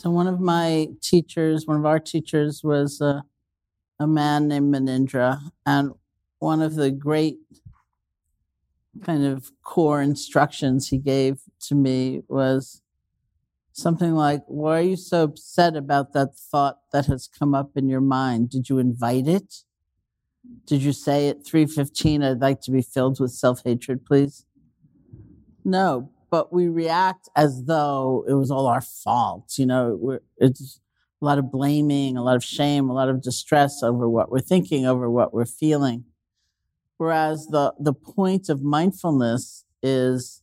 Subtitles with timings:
[0.00, 3.24] So one of my teachers, one of our teachers, was a,
[3.98, 5.90] a man named Munindra, and
[6.38, 7.38] one of the great
[9.02, 12.80] kind of core instructions he gave to me was
[13.72, 17.88] something like, "Why are you so upset about that thought that has come up in
[17.88, 18.50] your mind?
[18.50, 19.64] Did you invite it?
[20.64, 24.44] Did you say at 3:15 I'd like to be filled with self-hatred, please?"
[25.64, 29.54] No, but we react as though it was all our fault.
[29.56, 30.80] You know, it's
[31.20, 34.40] a lot of blaming, a lot of shame, a lot of distress over what we're
[34.40, 36.04] thinking, over what we're feeling.
[36.96, 40.42] Whereas the, the point of mindfulness is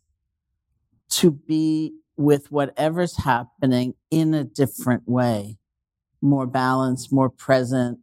[1.09, 5.57] to be with whatever's happening in a different way,
[6.21, 7.99] more balanced, more present,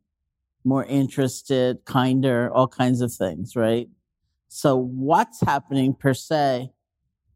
[0.65, 3.89] more interested, kinder, all kinds of things, right?
[4.49, 6.73] So what's happening per se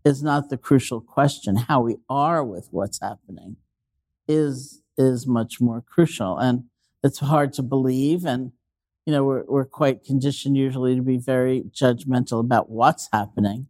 [0.07, 1.57] is not the crucial question.
[1.57, 3.57] How we are with what's happening
[4.29, 6.39] is, is much more crucial.
[6.39, 6.67] And
[7.03, 8.25] it's hard to believe.
[8.25, 8.53] And,
[9.05, 13.67] you know, we're, we're quite conditioned usually to be very judgmental about what's happening.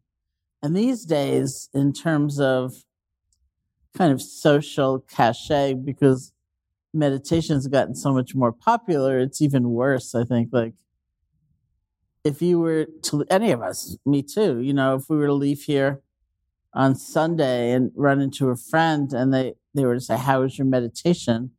[0.62, 2.85] And these days, in terms of
[3.97, 6.33] kind of social cachet, because
[6.93, 10.50] meditation has gotten so much more popular, it's even worse, I think.
[10.53, 10.75] Like,
[12.25, 15.33] if you were to, any of us, me too, you know, if we were to
[15.33, 16.03] leave here
[16.76, 20.58] on Sunday and run into a friend and they, they were to say, How was
[20.58, 21.52] your meditation?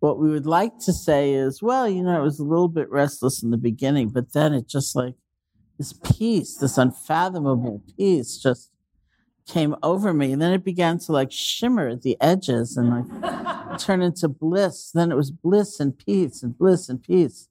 [0.00, 2.90] What we would like to say is, Well, you know, it was a little bit
[2.90, 5.14] restless in the beginning, but then it just like
[5.78, 8.70] this peace, this unfathomable peace just
[9.46, 10.32] came over me.
[10.32, 14.90] And then it began to like shimmer at the edges and like turn into bliss.
[14.90, 17.48] Then it was bliss and peace and bliss and peace.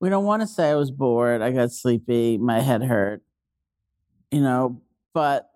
[0.00, 3.22] We don't want to say I was bored, I got sleepy, my head hurt,
[4.30, 4.82] you know,
[5.14, 5.48] but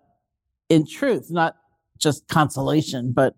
[0.71, 1.57] in truth, not
[1.97, 3.35] just consolation, but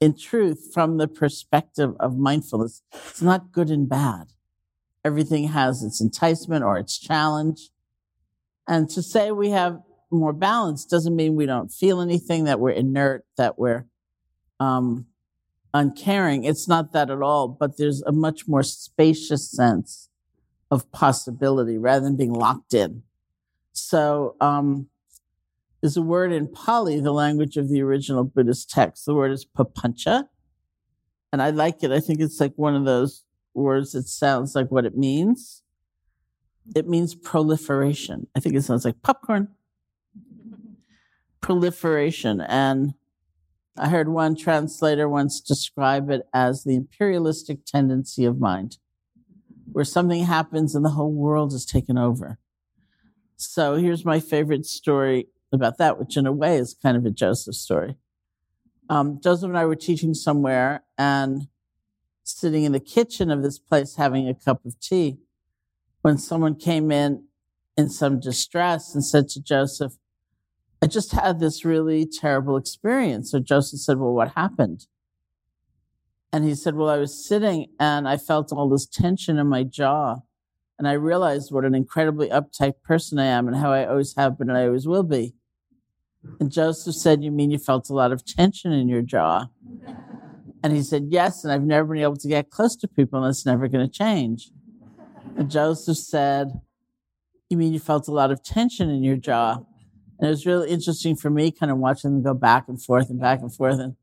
[0.00, 4.28] in truth, from the perspective of mindfulness, it's not good and bad.
[5.04, 7.70] Everything has its enticement or its challenge.
[8.68, 9.80] And to say we have
[10.12, 13.86] more balance doesn't mean we don't feel anything, that we're inert, that we're
[14.60, 15.06] um,
[15.74, 16.44] uncaring.
[16.44, 20.08] It's not that at all, but there's a much more spacious sense
[20.70, 23.02] of possibility rather than being locked in.
[23.72, 24.86] So, um,
[25.80, 29.06] there's a word in Pali, the language of the original Buddhist text.
[29.06, 30.28] The word is papancha.
[31.32, 31.90] And I like it.
[31.90, 33.24] I think it's like one of those
[33.54, 35.62] words that sounds like what it means.
[36.74, 38.26] It means proliferation.
[38.36, 39.48] I think it sounds like popcorn.
[41.40, 42.40] proliferation.
[42.40, 42.94] And
[43.78, 48.76] I heard one translator once describe it as the imperialistic tendency of mind,
[49.72, 52.38] where something happens and the whole world is taken over.
[53.36, 57.10] So here's my favorite story about that, which in a way is kind of a
[57.10, 57.96] Joseph story.
[58.88, 61.48] Um, Joseph and I were teaching somewhere and
[62.24, 65.18] sitting in the kitchen of this place having a cup of tea
[66.02, 67.24] when someone came in
[67.76, 69.94] in some distress and said to Joseph,
[70.82, 73.30] I just had this really terrible experience.
[73.30, 74.86] So Joseph said, Well, what happened?
[76.32, 79.62] And he said, Well, I was sitting and I felt all this tension in my
[79.62, 80.20] jaw.
[80.78, 84.38] And I realized what an incredibly uptight person I am and how I always have
[84.38, 85.34] been and I always will be.
[86.38, 89.48] And Joseph said, You mean you felt a lot of tension in your jaw?
[90.62, 93.30] And he said, Yes, and I've never been able to get close to people, and
[93.30, 94.50] it's never going to change.
[95.36, 96.60] And Joseph said,
[97.48, 99.58] You mean you felt a lot of tension in your jaw?
[100.18, 103.08] And it was really interesting for me, kind of watching them go back and forth
[103.08, 103.78] and back and forth.
[103.78, 103.96] And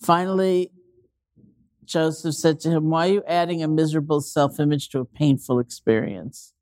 [0.00, 0.72] finally,
[1.84, 5.60] Joseph said to him, Why are you adding a miserable self image to a painful
[5.60, 6.52] experience?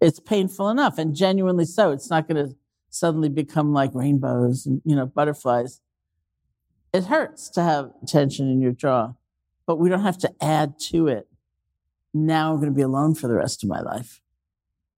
[0.00, 1.90] It's painful enough, and genuinely so.
[1.90, 2.56] It's not going to
[2.98, 5.80] suddenly become like rainbows and, you know, butterflies.
[6.92, 9.14] It hurts to have tension in your jaw,
[9.66, 11.28] but we don't have to add to it.
[12.14, 14.20] Now I'm going to be alone for the rest of my life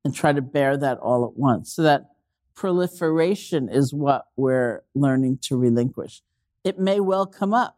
[0.04, 1.72] and try to bear that all at once.
[1.74, 2.10] So that
[2.54, 6.22] proliferation is what we're learning to relinquish.
[6.64, 7.76] It may well come up.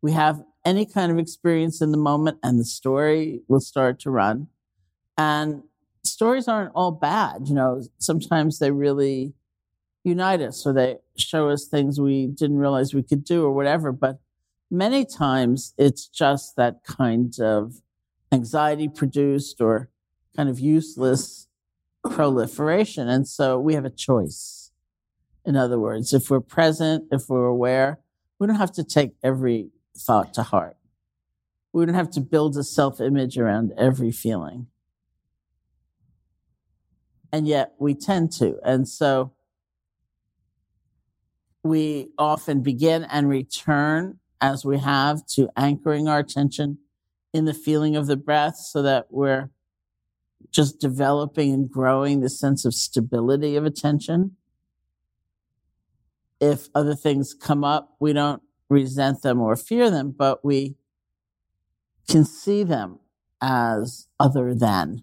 [0.00, 4.10] We have any kind of experience in the moment and the story will start to
[4.10, 4.48] run.
[5.16, 5.62] And
[6.04, 7.48] stories aren't all bad.
[7.48, 9.34] You know, sometimes they really
[10.04, 13.92] unite us or they show us things we didn't realize we could do or whatever.
[13.92, 14.18] But
[14.70, 17.82] many times it's just that kind of
[18.32, 19.88] anxiety produced or
[20.36, 21.48] kind of useless
[22.10, 23.08] proliferation.
[23.08, 24.70] And so we have a choice.
[25.44, 27.98] In other words, if we're present, if we're aware,
[28.38, 30.76] we don't have to take every thought to heart.
[31.72, 34.66] We don't have to build a self image around every feeling.
[37.32, 38.58] And yet we tend to.
[38.64, 39.32] And so
[41.68, 46.78] we often begin and return as we have to anchoring our attention
[47.32, 49.50] in the feeling of the breath so that we're
[50.50, 54.36] just developing and growing the sense of stability of attention.
[56.40, 60.76] If other things come up, we don't resent them or fear them, but we
[62.08, 63.00] can see them
[63.40, 65.02] as other than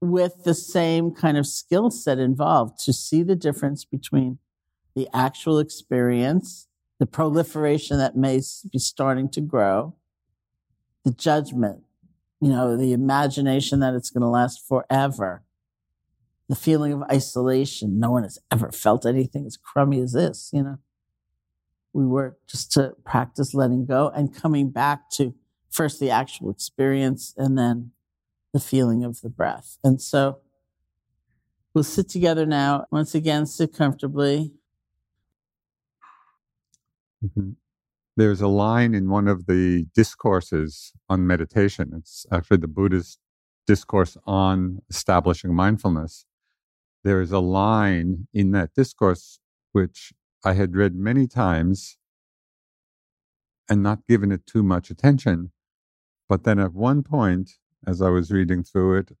[0.00, 4.38] with the same kind of skill set involved to see the difference between
[4.94, 8.40] the actual experience, the proliferation that may
[8.72, 9.94] be starting to grow,
[11.04, 11.82] the judgment,
[12.40, 15.42] you know, the imagination that it's going to last forever,
[16.48, 17.98] the feeling of isolation.
[17.98, 20.78] No one has ever felt anything as crummy as this, you know.
[21.92, 25.34] We work just to practice letting go and coming back to
[25.70, 27.92] first the actual experience and then
[28.52, 29.78] the feeling of the breath.
[29.84, 30.38] And so
[31.72, 32.86] we'll sit together now.
[32.90, 34.52] Once again, sit comfortably.
[37.24, 37.50] Mm-hmm.
[38.16, 41.92] There's a line in one of the discourses on meditation.
[41.96, 43.18] It's actually the Buddhist
[43.66, 46.26] discourse on establishing mindfulness.
[47.02, 49.40] There is a line in that discourse
[49.72, 50.12] which
[50.44, 51.96] I had read many times
[53.68, 55.50] and not given it too much attention.
[56.28, 57.52] But then at one point,
[57.86, 59.12] as I was reading through it,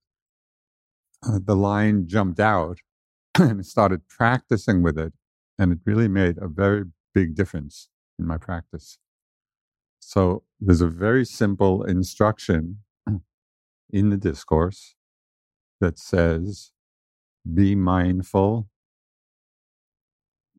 [1.26, 2.78] uh, the line jumped out
[3.38, 5.14] and started practicing with it.
[5.58, 8.98] And it really made a very big difference in my practice.
[10.00, 12.80] So there's a very simple instruction
[13.90, 14.94] in the discourse
[15.80, 16.72] that says,
[17.52, 18.68] be mindful,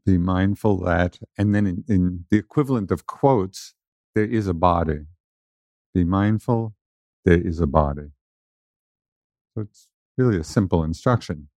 [0.05, 3.73] be mindful that, and then in, in the equivalent of quotes,
[4.13, 5.05] there is a body.
[5.93, 6.75] Be mindful,
[7.23, 8.11] there is a body.
[9.53, 11.49] So it's really a simple instruction.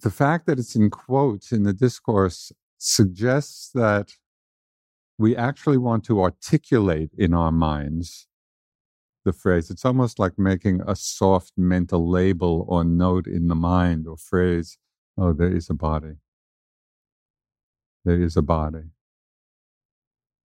[0.00, 4.12] The fact that it's in quotes in the discourse suggests that
[5.18, 8.26] we actually want to articulate in our minds
[9.24, 9.70] the phrase.
[9.70, 14.78] It's almost like making a soft mental label or note in the mind or phrase
[15.16, 16.16] oh, there is a body.
[18.04, 18.90] There is a body.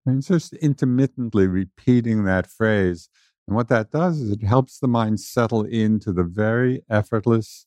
[0.07, 3.09] And just intermittently repeating that phrase.
[3.47, 7.67] And what that does is it helps the mind settle into the very effortless,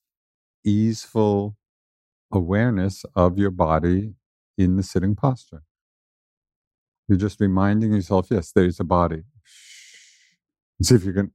[0.63, 1.55] easeful
[2.31, 4.13] awareness of your body
[4.57, 5.63] in the sitting posture.
[7.07, 9.23] You're just reminding yourself, yes, there is a body.
[10.81, 11.31] See if you can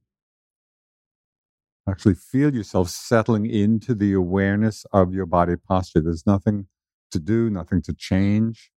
[1.89, 6.01] actually feel yourself settling into the awareness of your body posture.
[6.01, 6.67] There's nothing
[7.11, 8.71] to do, nothing to change.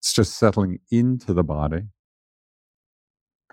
[0.00, 1.84] It's just settling into the body,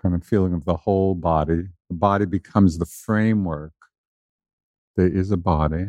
[0.00, 1.68] kind of feeling of the whole body.
[1.88, 3.72] The body becomes the framework.
[4.96, 5.86] There is a body.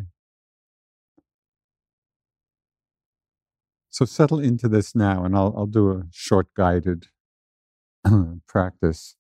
[3.93, 7.09] So settle into this now, and I'll, I'll do a short guided
[8.47, 9.15] practice.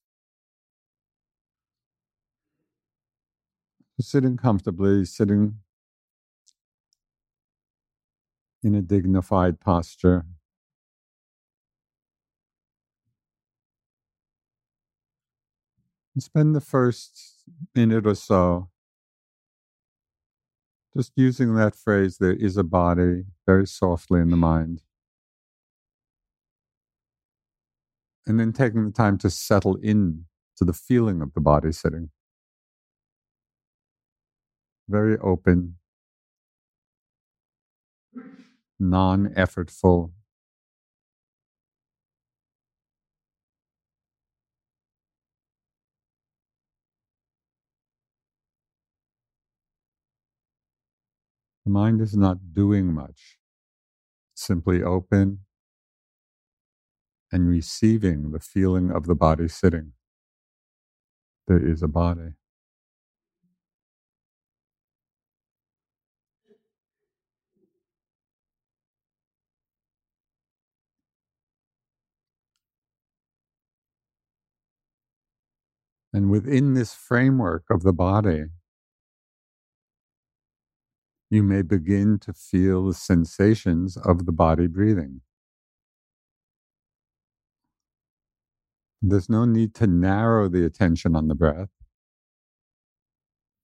[4.01, 5.59] sitting comfortably, sitting
[8.63, 10.25] in a dignified posture.
[16.15, 17.43] And spend the first
[17.75, 18.69] minute or so
[20.95, 24.81] just using that phrase, there is a body, very softly in the mind.
[28.25, 30.25] And then taking the time to settle in
[30.57, 32.09] to the feeling of the body sitting
[34.87, 35.75] very open,
[38.79, 40.11] non effortful.
[51.65, 53.37] The mind is not doing much,
[54.33, 55.39] simply open
[57.31, 59.93] and receiving the feeling of the body sitting.
[61.47, 62.33] There is a body.
[76.13, 78.43] And within this framework of the body,
[81.33, 85.21] you may begin to feel the sensations of the body breathing.
[89.01, 91.71] There's no need to narrow the attention on the breath.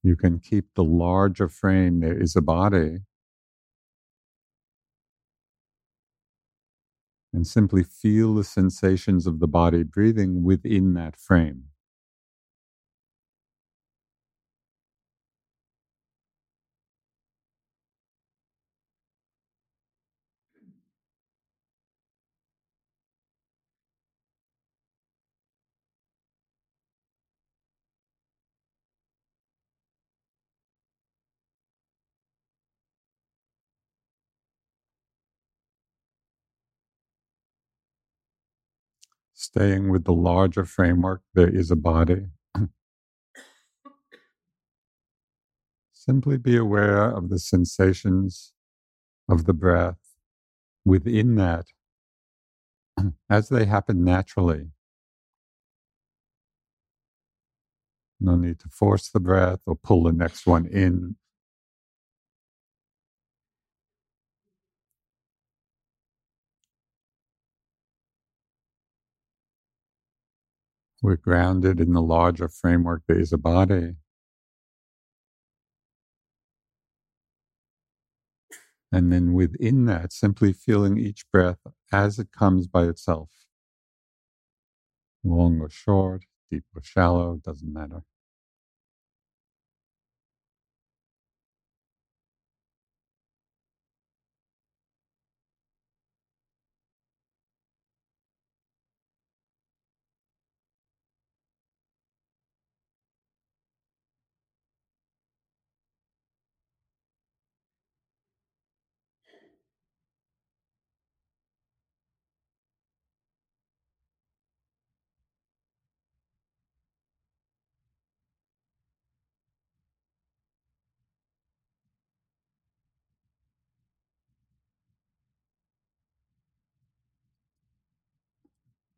[0.02, 3.02] You can keep the larger frame, there is a body,
[7.32, 11.66] and simply feel the sensations of the body breathing within that frame.
[39.50, 42.28] Staying with the larger framework, there is a body.
[45.92, 48.54] Simply be aware of the sensations
[49.28, 49.98] of the breath
[50.86, 51.66] within that
[53.30, 54.68] as they happen naturally.
[58.20, 61.16] No need to force the breath or pull the next one in.
[71.02, 73.96] We're grounded in the larger framework that is a body.
[78.92, 81.60] And then within that, simply feeling each breath
[81.92, 83.30] as it comes by itself.
[85.24, 88.04] Long or short, deep or shallow, doesn't matter.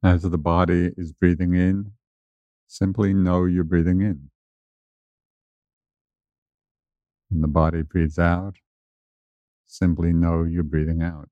[0.04, 1.92] As the body is breathing in,
[2.68, 4.32] simply know you're breathing in.
[7.30, 8.56] When the body breathes out,
[9.68, 11.30] simply know you're breathing out.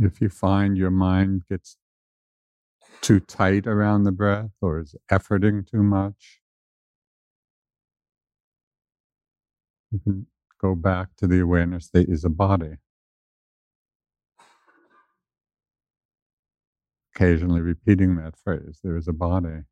[0.00, 1.78] If you find your mind gets
[3.02, 6.40] too tight around the breath or is efforting too much,
[9.92, 10.26] you can
[10.60, 12.76] go back to the awareness that is a body.
[17.14, 19.64] Occasionally repeating that phrase, there is a body.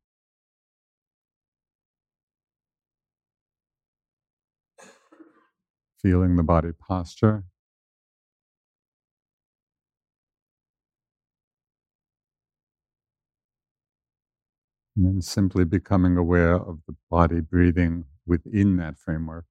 [6.01, 7.45] Feeling the body posture,
[14.99, 19.45] And then simply becoming aware of the body breathing within that framework.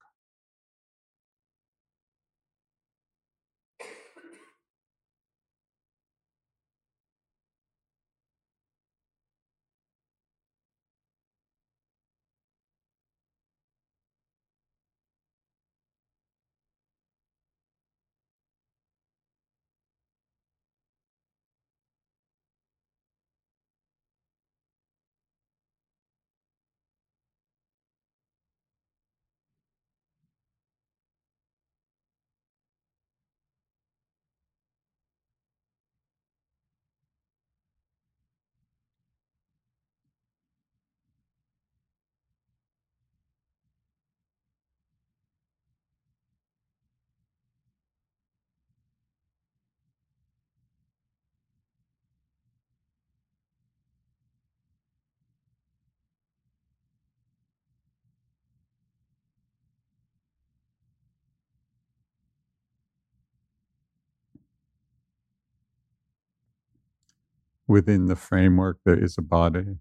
[67.69, 69.77] Within the framework, there is a body.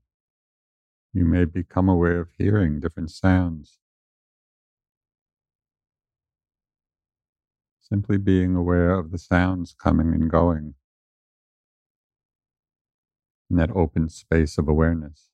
[1.14, 3.80] You may become aware of hearing different sounds.
[7.80, 10.74] Simply being aware of the sounds coming and going
[13.50, 15.30] in that open space of awareness.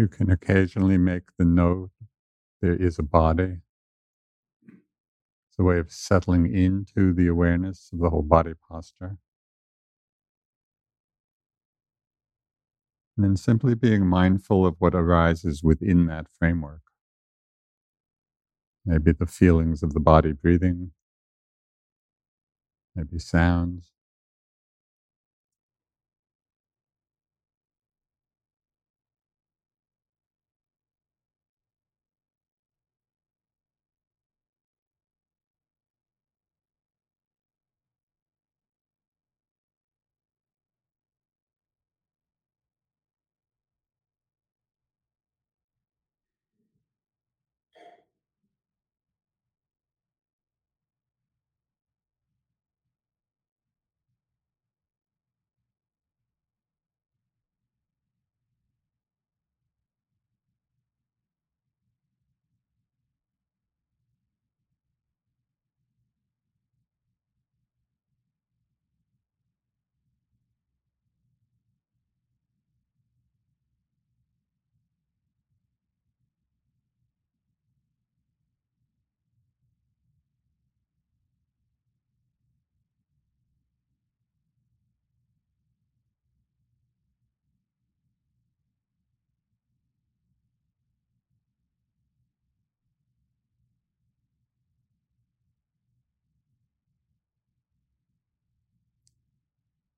[0.00, 1.90] You can occasionally make the note
[2.62, 3.58] there is a body.
[4.66, 9.18] It's a way of settling into the awareness of the whole body posture.
[13.14, 16.80] And then simply being mindful of what arises within that framework.
[18.86, 20.92] Maybe the feelings of the body breathing,
[22.96, 23.90] maybe sounds,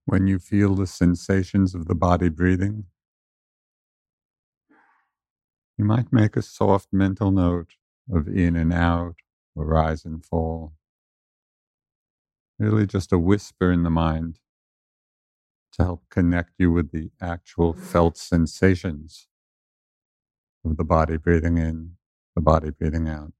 [0.05, 2.87] When you feel the sensations of the body breathing,
[5.79, 7.75] you might make a soft mental note
[8.13, 9.17] of in and out,
[9.55, 10.75] or rise and fall.
[12.59, 14.41] Really just a whisper in the mind
[15.73, 19.29] to help connect you with the actual felt sensations
[20.65, 21.97] of the body breathing in,
[22.35, 23.33] the body breathing out.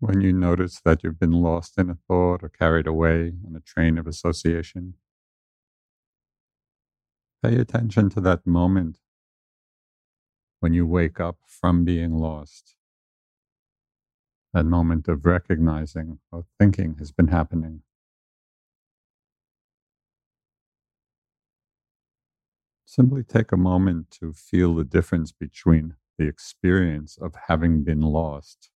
[0.00, 3.60] When you notice that you've been lost in a thought or carried away on a
[3.60, 4.94] train of association,
[7.42, 8.98] pay attention to that moment
[10.60, 12.76] when you wake up from being lost.
[14.54, 17.82] That moment of recognizing or thinking has been happening.
[22.84, 28.70] Simply take a moment to feel the difference between the experience of having been lost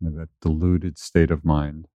[0.00, 1.86] that deluded state of mind.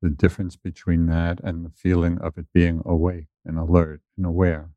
[0.00, 4.70] The difference between that and the feeling of it being awake and alert and aware.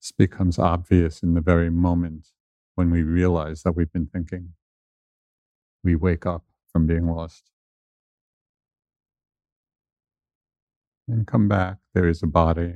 [0.00, 2.28] This becomes obvious in the very moment
[2.74, 4.52] when we realize that we've been thinking.
[5.82, 7.50] We wake up from being lost.
[11.06, 12.74] And come back, there is a body,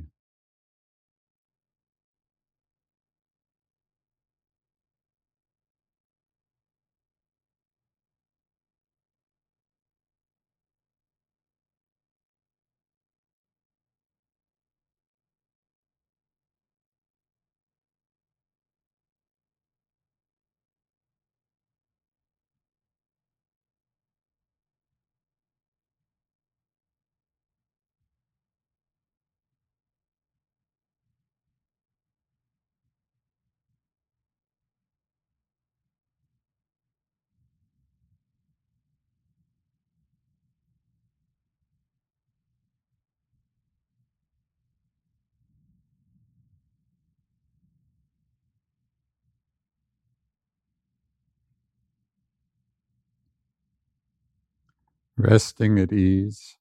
[55.19, 56.57] resting at ease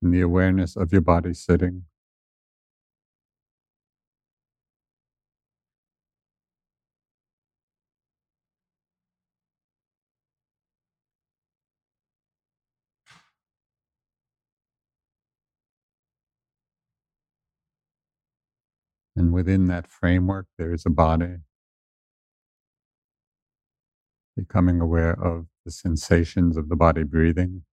[0.00, 1.84] in the awareness of your body sitting.
[19.16, 21.38] And within that framework, there is a body.
[24.36, 27.64] Becoming aware of the sensations of the body breathing.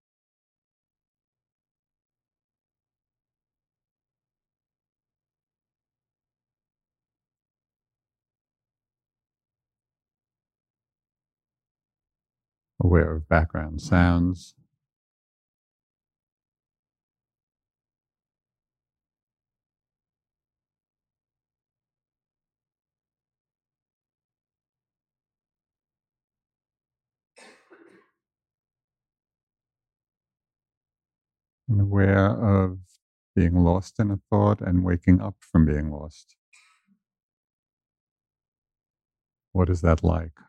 [12.88, 14.56] Aware of background sounds.
[31.70, 32.80] And aware of
[33.36, 36.36] being lost in a thought and waking up from being lost.
[39.52, 40.47] What is that like?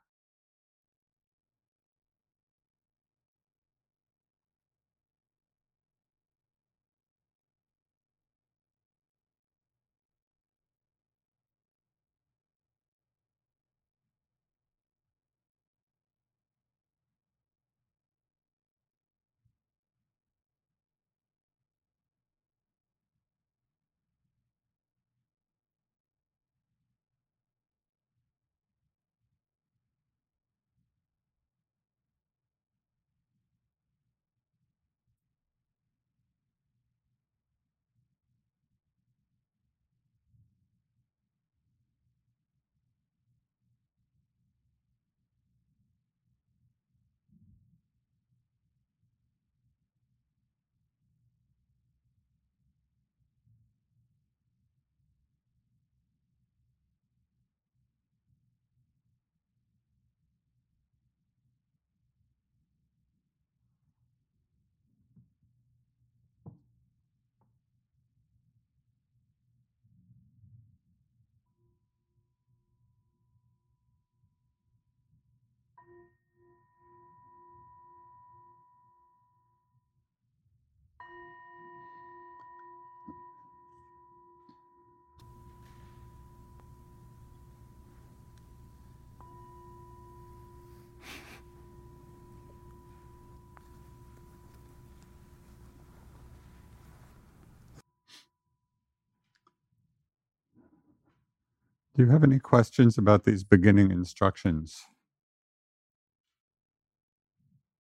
[101.95, 104.87] Do you have any questions about these beginning instructions?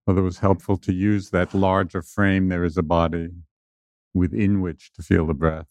[0.08, 3.28] Whether it was helpful to use that larger frame, there is a body
[4.14, 5.66] within which to feel the breath,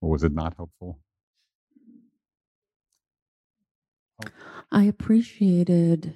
[0.00, 1.00] or was it not helpful?
[4.70, 6.14] I appreciated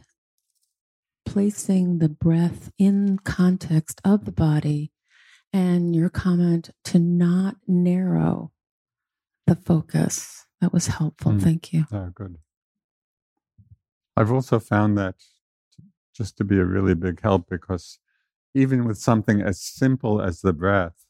[1.25, 4.92] placing the breath in context of the body
[5.53, 8.53] and your comment to not narrow
[9.49, 10.46] the focus.
[10.61, 11.33] That was helpful.
[11.33, 11.42] Mm.
[11.42, 11.87] Thank you.
[11.90, 12.37] Oh, good.
[14.16, 15.16] I've also found that
[16.16, 17.98] just to be a really big help because
[18.55, 21.07] even with something as simple as the breath,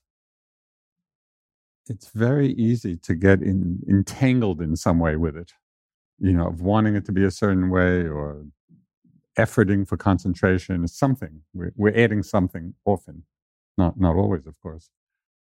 [1.89, 5.53] it's very easy to get in, entangled in some way with it,
[6.19, 8.45] you know, of wanting it to be a certain way or
[9.39, 11.43] efforting for concentration something.
[11.55, 13.23] We're, we're adding something often,
[13.79, 14.91] not not always, of course.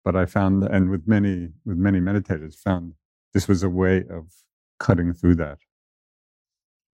[0.04, 2.96] But I found, and with many with many meditators, found
[3.34, 4.34] this was a way of
[4.80, 5.60] cutting through that.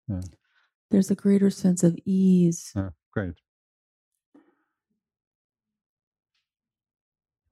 [0.08, 0.20] Yeah.
[0.90, 2.72] There's a greater sense of ease.
[2.74, 3.34] Oh, great.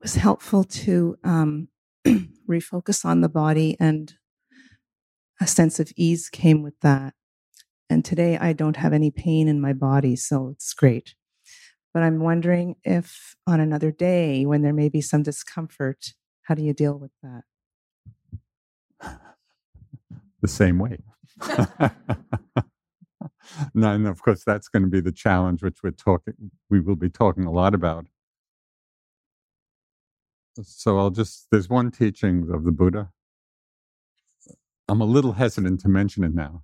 [0.01, 1.69] It was helpful to um,
[2.49, 4.15] refocus on the body, and
[5.41, 7.15] a sense of ease came with that.
[7.91, 11.15] And today I don't have any pain in my body, so it's great.
[11.93, 16.63] But I'm wondering if on another day when there may be some discomfort, how do
[16.63, 17.43] you deal with that?
[20.41, 20.99] The same way.
[23.75, 26.35] and of course that's going to be the challenge which we're talking
[26.71, 28.07] we will be talking a lot about.
[30.63, 33.11] So I'll just there's one teaching of the Buddha.
[34.89, 36.63] I'm a little hesitant to mention it now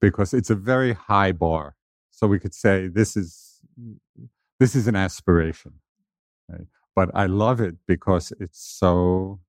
[0.00, 1.74] because it's a very high bar.
[2.10, 3.60] So we could say this is
[4.58, 5.74] this is an aspiration.
[6.48, 6.66] Right?
[6.94, 9.40] But I love it because it's so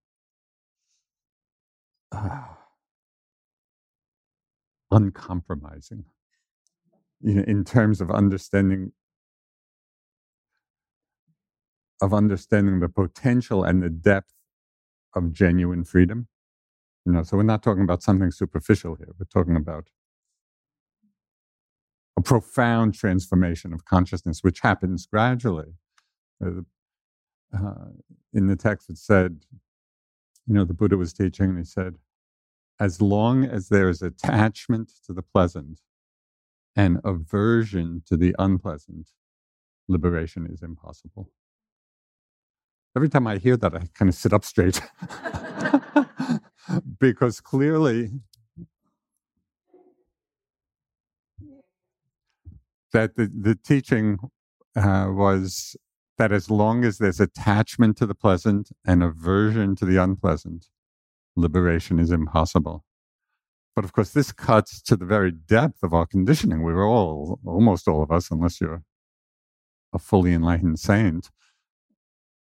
[2.11, 2.41] uh,
[4.91, 6.05] uncompromising
[7.21, 8.91] you know, in terms of understanding
[12.01, 14.33] of understanding the potential and the depth
[15.15, 16.27] of genuine freedom.
[17.05, 19.09] You know, so we're not talking about something superficial here.
[19.19, 19.89] We're talking about
[22.17, 25.73] a profound transformation of consciousness, which happens gradually.
[26.43, 26.61] Uh,
[27.55, 27.89] uh,
[28.33, 29.45] in the text, it said,
[30.47, 31.95] you know, the Buddha was teaching, and he said,
[32.79, 35.81] as long as there is attachment to the pleasant
[36.75, 39.09] and aversion to the unpleasant,
[39.87, 41.29] liberation is impossible.
[42.95, 44.81] Every time I hear that, I kind of sit up straight.
[46.99, 48.09] because clearly,
[52.91, 54.17] that the, the teaching
[54.75, 55.75] uh, was
[56.17, 60.67] that as long as there's attachment to the pleasant and aversion to the unpleasant,
[61.35, 62.83] liberation is impossible.
[63.75, 66.61] But of course, this cuts to the very depth of our conditioning.
[66.61, 68.83] We're all, almost all of us, unless you're
[69.93, 71.29] a fully enlightened saint,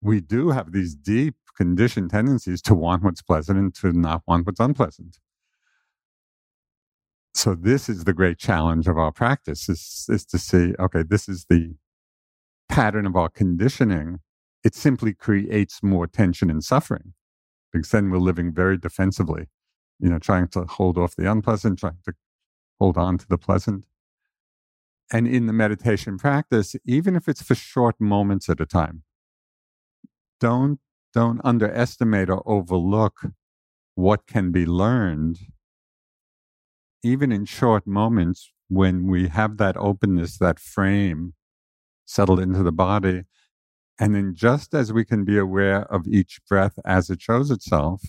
[0.00, 4.46] we do have these deep conditioned tendencies to want what's pleasant and to not want
[4.46, 5.18] what's unpleasant.
[7.34, 11.28] So this is the great challenge of our practice is, is to see, okay, this
[11.28, 11.74] is the
[12.68, 14.20] pattern of our conditioning.
[14.64, 17.14] It simply creates more tension and suffering
[17.72, 19.48] because then we're living very defensively,
[19.98, 22.14] you know, trying to hold off the unpleasant, trying to
[22.78, 23.87] hold on to the pleasant.
[25.12, 29.02] And in the meditation practice, even if it's for short moments at a time,
[30.40, 30.80] don't
[31.14, 33.26] don't underestimate or overlook
[33.94, 35.38] what can be learned
[37.02, 41.32] even in short moments when we have that openness that frame
[42.04, 43.22] settled into the body
[43.98, 48.02] and then just as we can be aware of each breath as it shows itself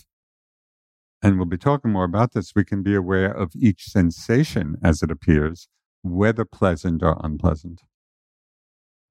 [1.22, 5.02] and we'll be talking more about this we can be aware of each sensation as
[5.02, 5.68] it appears
[6.02, 7.82] whether pleasant or unpleasant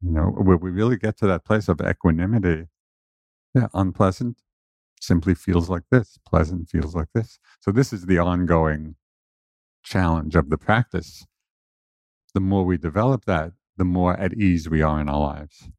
[0.01, 2.65] you know where we really get to that place of equanimity
[3.57, 4.43] yeah, unpleasant
[5.01, 7.39] simply feels like this, pleasant feels like this.
[7.59, 8.95] So, this is the ongoing
[9.83, 11.25] challenge of the practice.
[12.33, 15.69] The more we develop that, the more at ease we are in our lives.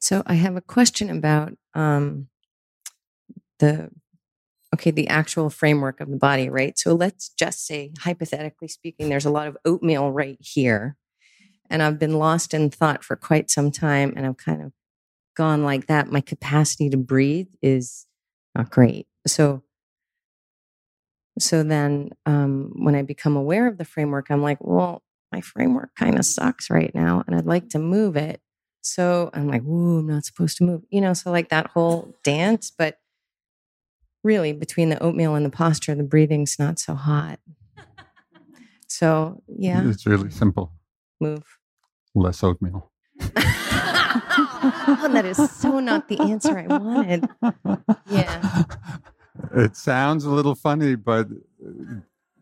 [0.00, 2.28] So, I have a question about um,
[3.58, 3.90] the
[4.74, 6.78] okay, the actual framework of the body, right?
[6.78, 10.96] So let's just say, hypothetically speaking, there's a lot of oatmeal right here
[11.68, 14.72] and I've been lost in thought for quite some time and I've kind of
[15.36, 16.10] gone like that.
[16.10, 18.06] My capacity to breathe is
[18.54, 19.06] not great.
[19.26, 19.62] So,
[21.38, 25.94] so then um, when I become aware of the framework, I'm like, well, my framework
[25.96, 28.40] kind of sucks right now and I'd like to move it.
[28.82, 30.82] So I'm like, whoa, I'm not supposed to move.
[30.90, 32.98] You know, so like that whole dance, but
[34.22, 37.38] really between the oatmeal and the posture, the breathing's not so hot.
[38.86, 39.88] So yeah.
[39.88, 40.72] It's really simple.
[41.20, 41.44] Move.
[42.14, 42.90] Less oatmeal.
[43.36, 47.28] oh, that is so not the answer I wanted.
[48.10, 48.64] Yeah.
[49.54, 51.28] It sounds a little funny, but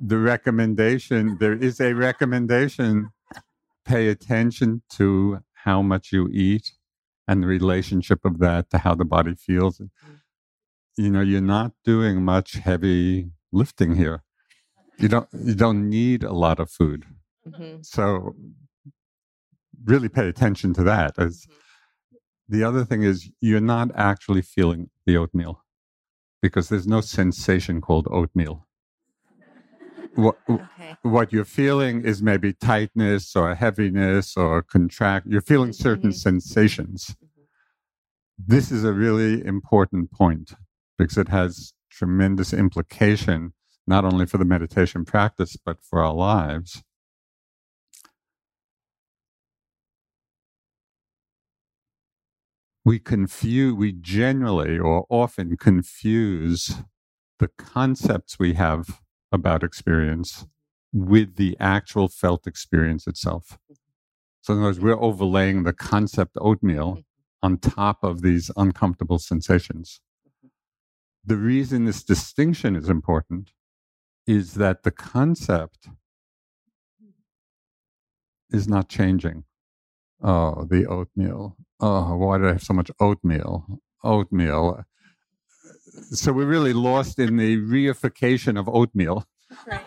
[0.00, 3.10] the recommendation, there is a recommendation
[3.84, 6.72] pay attention to how much you eat
[7.26, 9.80] and the relationship of that to how the body feels.
[10.96, 14.22] You know, you're not doing much heavy lifting here.
[14.98, 17.04] You don't you don't need a lot of food.
[17.46, 17.82] Mm-hmm.
[17.82, 18.34] So
[19.84, 21.18] really pay attention to that.
[21.18, 22.16] As mm-hmm.
[22.48, 25.62] the other thing is you're not actually feeling the oatmeal
[26.42, 28.67] because there's no sensation called oatmeal.
[30.18, 30.96] What, okay.
[31.02, 35.28] what you're feeling is maybe tightness or heaviness or contract.
[35.28, 36.16] You're feeling certain mm-hmm.
[36.16, 37.14] sensations.
[37.24, 37.42] Mm-hmm.
[38.44, 40.54] This is a really important point
[40.98, 43.52] because it has tremendous implication,
[43.86, 46.82] not only for the meditation practice, but for our lives.
[52.84, 56.76] we confuse, we generally or often confuse
[57.38, 58.98] the concepts we have
[59.32, 60.46] about experience
[60.92, 63.58] with the actual felt experience itself.
[64.40, 67.02] So, in other words, we're overlaying the concept oatmeal
[67.42, 70.00] on top of these uncomfortable sensations.
[71.24, 73.52] The reason this distinction is important
[74.26, 75.88] is that the concept
[78.50, 79.44] is not changing.
[80.22, 83.80] Oh, the oatmeal oh, why did I have so much oatmeal?
[84.02, 84.84] Oatmeal.
[86.10, 89.26] So we're really lost in the reification of oatmeal.
[89.66, 89.86] Right.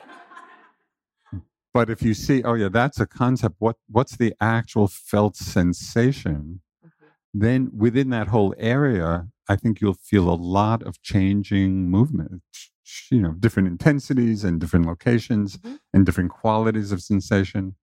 [1.74, 3.56] But if you see, oh yeah, that's a concept.
[3.60, 6.62] What what's the actual felt sensation?
[6.86, 7.06] Mm-hmm.
[7.34, 12.42] Then within that whole area, I think you'll feel a lot of changing movement.
[13.10, 15.76] You know, different intensities and different locations mm-hmm.
[15.94, 17.76] and different qualities of sensation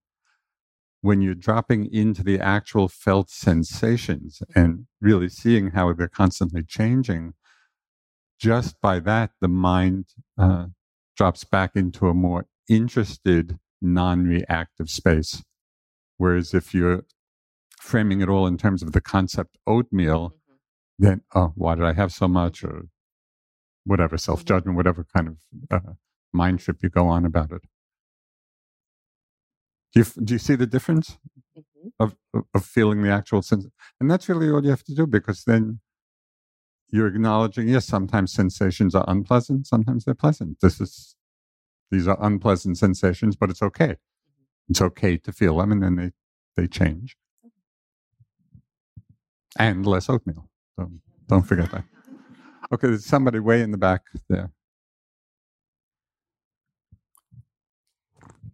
[1.01, 7.33] when you're dropping into the actual felt sensations and really seeing how they're constantly changing,
[8.39, 10.05] just by that, the mind
[10.37, 10.67] uh,
[11.17, 15.43] drops back into a more interested, non reactive space.
[16.17, 17.03] Whereas if you're
[17.79, 21.05] framing it all in terms of the concept oatmeal, mm-hmm.
[21.05, 22.63] then, oh, why did I have so much?
[22.63, 22.83] Or
[23.83, 25.37] whatever, self judgment, whatever kind of
[25.69, 25.93] uh,
[26.31, 27.61] mind trip you go on about it.
[29.93, 31.17] Do you, do you see the difference
[31.57, 31.89] mm-hmm.
[31.99, 32.15] of,
[32.53, 33.67] of feeling the actual sense?
[33.99, 35.81] And that's really all you have to do because then
[36.91, 40.59] you're acknowledging, yes, sometimes sensations are unpleasant, sometimes they're pleasant.
[40.61, 41.15] This is,
[41.91, 43.97] these are unpleasant sensations, but it's okay.
[44.69, 46.11] It's okay to feel them and then they,
[46.55, 47.15] they change.
[49.57, 50.49] And less oatmeal.
[50.77, 50.91] So
[51.27, 51.83] don't forget that.
[52.71, 54.51] Okay, there's somebody way in the back there.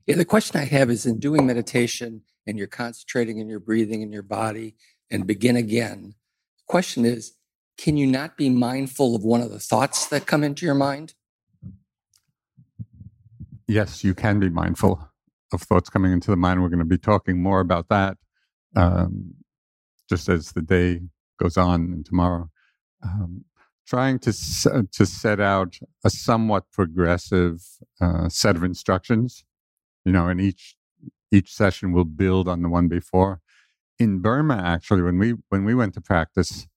[0.08, 4.02] Yeah, the question I have is in doing meditation and you're concentrating in your breathing
[4.02, 4.76] in your body
[5.12, 6.14] and begin again.
[6.58, 7.35] The question is,
[7.78, 11.14] can you not be mindful of one of the thoughts that come into your mind?
[13.68, 15.10] Yes, you can be mindful
[15.52, 16.62] of thoughts coming into the mind.
[16.62, 18.18] We're going to be talking more about that
[18.76, 19.34] um,
[20.10, 21.02] just as the day
[21.40, 22.50] goes on and tomorrow.
[23.04, 23.46] Um,
[23.88, 24.34] trying to
[24.92, 27.62] to set out a somewhat progressive
[28.02, 29.44] uh, set of instructions
[30.06, 30.76] you know, and each
[31.32, 33.42] each session will build on the one before.
[34.00, 36.68] In Burma, actually, when we when we went to practice,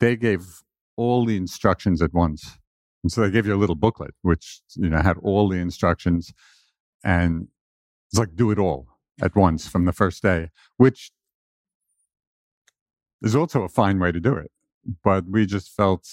[0.00, 0.62] they gave
[0.96, 2.58] all the instructions at once,
[3.02, 6.32] and so they gave you a little booklet which you know had all the instructions,
[7.04, 7.48] and
[8.10, 8.88] it's like do it all
[9.22, 11.12] at once from the first day, which
[13.22, 14.50] is also a fine way to do it.
[15.04, 16.08] But we just felt,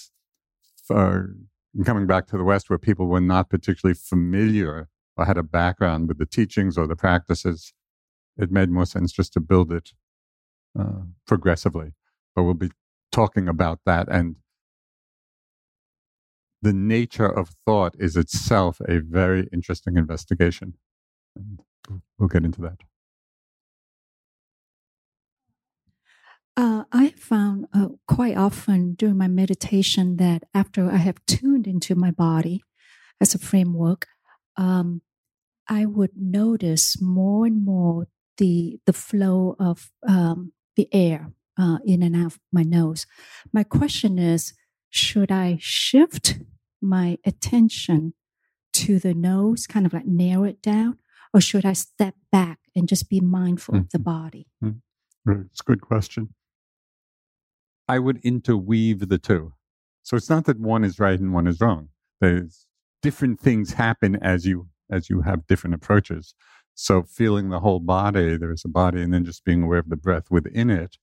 [0.90, 6.10] coming back to the West, where people were not particularly familiar or had a background
[6.10, 7.74] with the teachings or the practices,
[8.38, 9.92] it made more sense just to build it
[10.78, 11.94] uh, progressively.
[12.36, 12.72] But we'll be
[13.12, 14.08] talking about that.
[14.10, 14.36] And
[16.62, 20.74] the nature of thought is itself a very interesting investigation.
[21.36, 21.60] And
[22.18, 22.80] we'll get into that.
[26.56, 31.94] Uh, I found uh, quite often during my meditation that after I have tuned into
[31.94, 32.64] my body
[33.22, 34.08] as a framework,
[34.56, 35.04] um,
[35.70, 42.04] I would notice more and more the the flow of um, the air uh, in
[42.04, 43.06] and out of my nose.
[43.52, 44.54] My question is,
[44.90, 46.40] should I shift
[46.82, 48.14] my attention
[48.74, 51.00] to the nose, kind of like narrow it down,
[51.34, 53.82] or should I step back and just be mindful mm-hmm.
[53.82, 54.04] of the mm-hmm.
[54.04, 54.48] body?
[54.64, 55.42] Mm-hmm.
[55.52, 56.34] It's a good question.
[57.88, 59.54] I would interweave the two.
[60.04, 61.90] So it's not that one is right and one is wrong.
[62.22, 62.68] There's
[63.02, 66.34] different things happen as you as you have different approaches.
[66.74, 69.98] So feeling the whole body, there's a body, and then just being aware of the
[69.98, 70.98] breath within it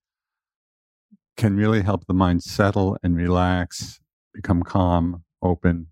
[1.36, 4.00] can really help the mind settle and relax,
[4.32, 5.88] become calm, open.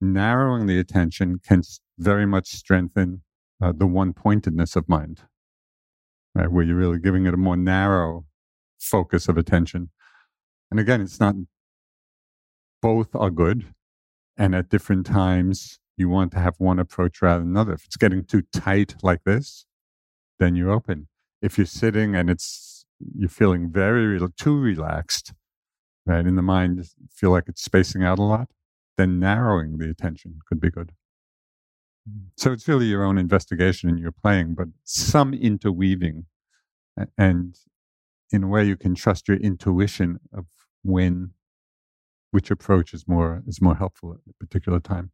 [0.00, 1.62] Narrowing the attention can
[1.98, 3.22] very much strengthen
[3.62, 5.22] uh, the one pointedness of mind,
[6.34, 6.50] right?
[6.50, 8.26] Where you're really giving it a more narrow
[8.78, 9.90] focus of attention.
[10.70, 11.36] And again, it's not
[12.80, 13.66] both are good.
[14.36, 17.74] And at different times, you want to have one approach rather than another.
[17.74, 19.66] If it's getting too tight like this,
[20.38, 21.08] then you're open.
[21.40, 22.81] If you're sitting and it's
[23.16, 25.32] you're feeling very too relaxed,
[26.06, 28.48] right, in the mind, feel like it's spacing out a lot,
[28.96, 30.92] then narrowing the attention could be good.
[32.36, 36.26] So it's really your own investigation and your playing, but some interweaving,
[37.16, 37.56] and
[38.32, 40.46] in a way you can trust your intuition of
[40.82, 41.30] when
[42.32, 45.12] which approach is more is more helpful at a particular time.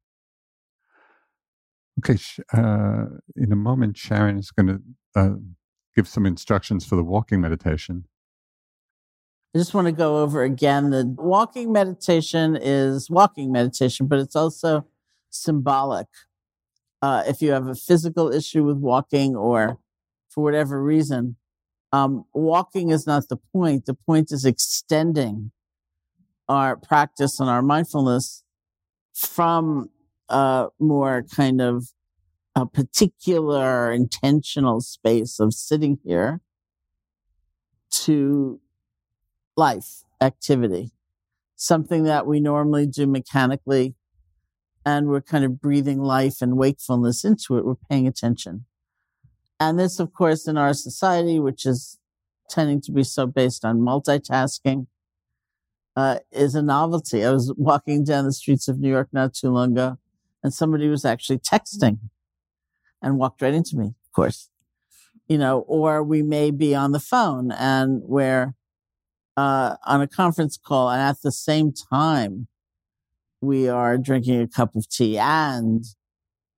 [1.99, 2.17] Okay,
[2.55, 4.81] uh, in a moment, Sharon is going to
[5.17, 5.35] uh,
[5.95, 8.05] give some instructions for the walking meditation.
[9.55, 14.37] I just want to go over again the walking meditation is walking meditation, but it's
[14.37, 14.87] also
[15.31, 16.07] symbolic.
[17.01, 19.79] Uh, if you have a physical issue with walking or
[20.29, 21.37] for whatever reason,
[21.93, 23.87] um, walking is not the point.
[23.87, 25.53] The point is extending
[26.49, 28.43] our practice and our mindfulness
[29.15, 29.91] from
[30.29, 31.89] a more kind of
[32.59, 36.41] a particular intentional space of sitting here
[37.91, 38.61] to
[39.57, 40.91] life activity,
[41.55, 43.95] something that we normally do mechanically.
[44.85, 47.65] And we're kind of breathing life and wakefulness into it.
[47.65, 48.65] We're paying attention.
[49.61, 51.99] And this, of course, in our society, which is
[52.51, 54.87] tending to be so based on multitasking,
[55.95, 57.25] uh, is a novelty.
[57.25, 59.99] I was walking down the streets of New York not too long ago,
[60.43, 61.99] and somebody was actually texting
[63.03, 64.51] and walked right into me, of course.
[65.29, 68.55] You know, or we may be on the phone and we're
[69.37, 72.49] uh, on a conference call, and at the same time,
[73.41, 75.85] we are drinking a cup of tea and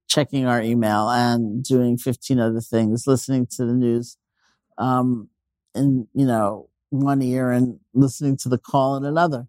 [0.09, 4.16] checking our email and doing 15 other things, listening to the news,
[4.78, 5.28] um,
[5.74, 9.47] and, you know, one ear and listening to the call in another.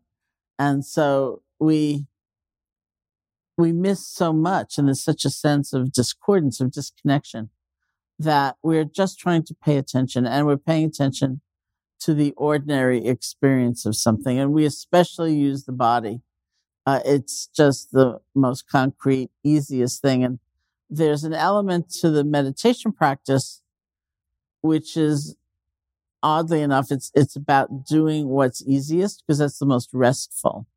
[0.60, 2.06] And so we,
[3.62, 7.50] we miss so much and there's such a sense of discordance, of disconnection
[8.20, 11.42] that we're just trying to pay attention and we're paying attention
[12.00, 14.40] to the ordinary experience of something.
[14.40, 16.22] And we especially use the body.
[16.86, 20.24] Uh, it's just the most concrete, easiest thing.
[20.24, 20.40] And
[20.90, 23.62] there's an element to the meditation practice,
[24.62, 25.36] which is
[26.24, 30.68] oddly enough, it's, it's about doing what's easiest because that's the most restful.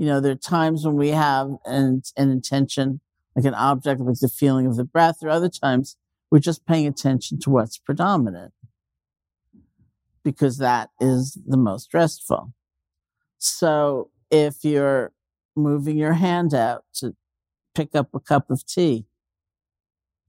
[0.00, 3.02] You know, there are times when we have an, an intention,
[3.36, 5.98] like an object, like the feeling of the breath, or other times
[6.30, 8.54] we're just paying attention to what's predominant
[10.24, 12.54] because that is the most restful.
[13.36, 15.12] So if you're
[15.54, 17.14] moving your hand out to
[17.74, 19.04] pick up a cup of tea,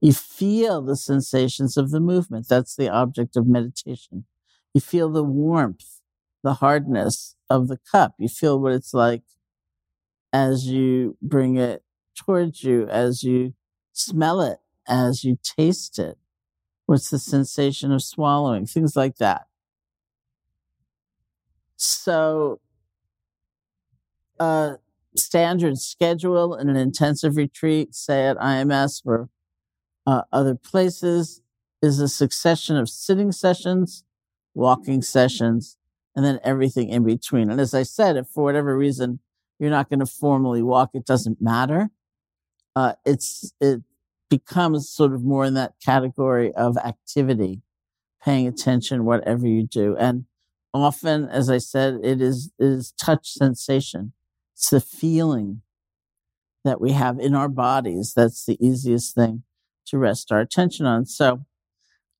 [0.01, 2.49] you feel the sensations of the movement.
[2.49, 4.26] That's the object of meditation.
[4.74, 6.01] You feel the warmth,
[6.43, 8.15] the hardness of the cup.
[8.19, 9.22] You feel what it's like
[10.34, 11.84] as you bring it
[12.15, 13.53] towards you, as you
[13.93, 16.17] smell it, as you taste it.
[16.86, 18.65] What's the sensation of swallowing?
[18.65, 19.47] Things like that.
[21.77, 22.59] So,
[24.39, 24.77] a
[25.15, 29.29] standard schedule in an intensive retreat, say at IMS or
[30.05, 31.41] uh, other places
[31.82, 34.03] is a succession of sitting sessions,
[34.53, 35.77] walking sessions,
[36.15, 37.49] and then everything in between.
[37.49, 39.19] And as I said, if for whatever reason
[39.62, 41.89] you're not going to formally walk, it doesn't matter.
[42.76, 43.82] Uh, it's it
[44.30, 47.62] becomes sort of more in that category of activity,
[48.24, 50.26] paying attention whatever you do, and
[50.74, 54.14] often, as I said, it is it is touch sensation.
[54.55, 55.62] It's the feeling
[56.64, 58.14] that we have in our bodies.
[58.16, 59.43] That's the easiest thing
[59.88, 61.05] to rest our attention on.
[61.05, 61.45] So,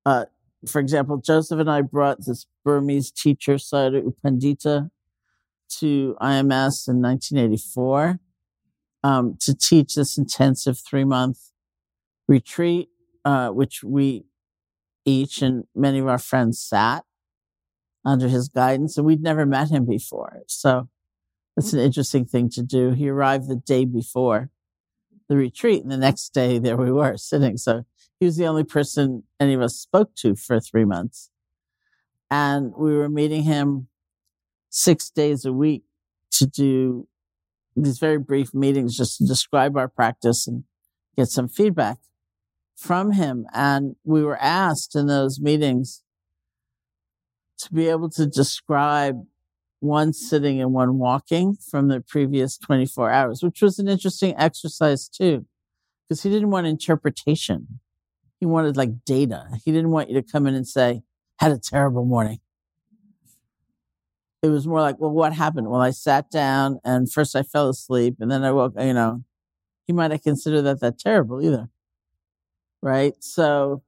[0.04, 0.26] uh,
[0.66, 4.90] for example, Joseph and I brought this Burmese teacher, Sayadaw U Pandita,
[5.80, 8.18] to IMS in 1984
[9.04, 11.38] um, to teach this intensive three month
[12.28, 12.88] retreat,
[13.24, 14.24] uh, which we
[15.04, 17.04] each and many of our friends sat
[18.04, 20.42] under his guidance, and we'd never met him before.
[20.46, 20.88] So
[21.56, 22.92] it's an interesting thing to do.
[22.92, 24.50] He arrived the day before
[25.28, 25.82] the retreat.
[25.82, 27.56] And the next day, there we were sitting.
[27.56, 27.84] So
[28.18, 31.30] he was the only person any of us spoke to for three months.
[32.30, 33.88] And we were meeting him
[34.72, 35.84] six days a week
[36.30, 37.06] to do
[37.76, 40.64] these very brief meetings just to describe our practice and
[41.16, 41.98] get some feedback
[42.74, 43.46] from him.
[43.52, 46.02] And we were asked in those meetings
[47.58, 49.22] to be able to describe
[49.80, 55.06] one sitting and one walking from the previous 24 hours, which was an interesting exercise
[55.08, 55.44] too,
[56.08, 57.80] because he didn't want interpretation.
[58.40, 59.48] He wanted like data.
[59.64, 61.02] He didn't want you to come in and say,
[61.38, 62.40] had a terrible morning.
[64.42, 65.68] It was more like, well, what happened?
[65.68, 69.22] Well, I sat down and first I fell asleep and then I woke, you know,
[69.86, 71.68] he might have considered that that terrible either.
[72.82, 73.14] Right.
[73.20, 73.82] So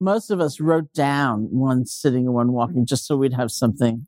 [0.00, 4.06] most of us wrote down one sitting and one walking just so we'd have something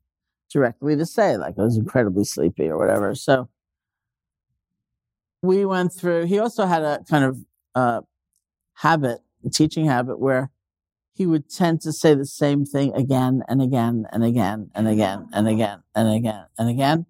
[0.53, 3.14] directly to say, like I was incredibly sleepy or whatever.
[3.14, 3.49] So
[5.43, 7.39] we went through, he also had a kind of
[7.76, 8.01] uh,
[8.74, 10.51] habit, a teaching habit where
[11.16, 15.28] he would tend to say the same thing again and again and again and again
[15.32, 17.06] and again and again and again,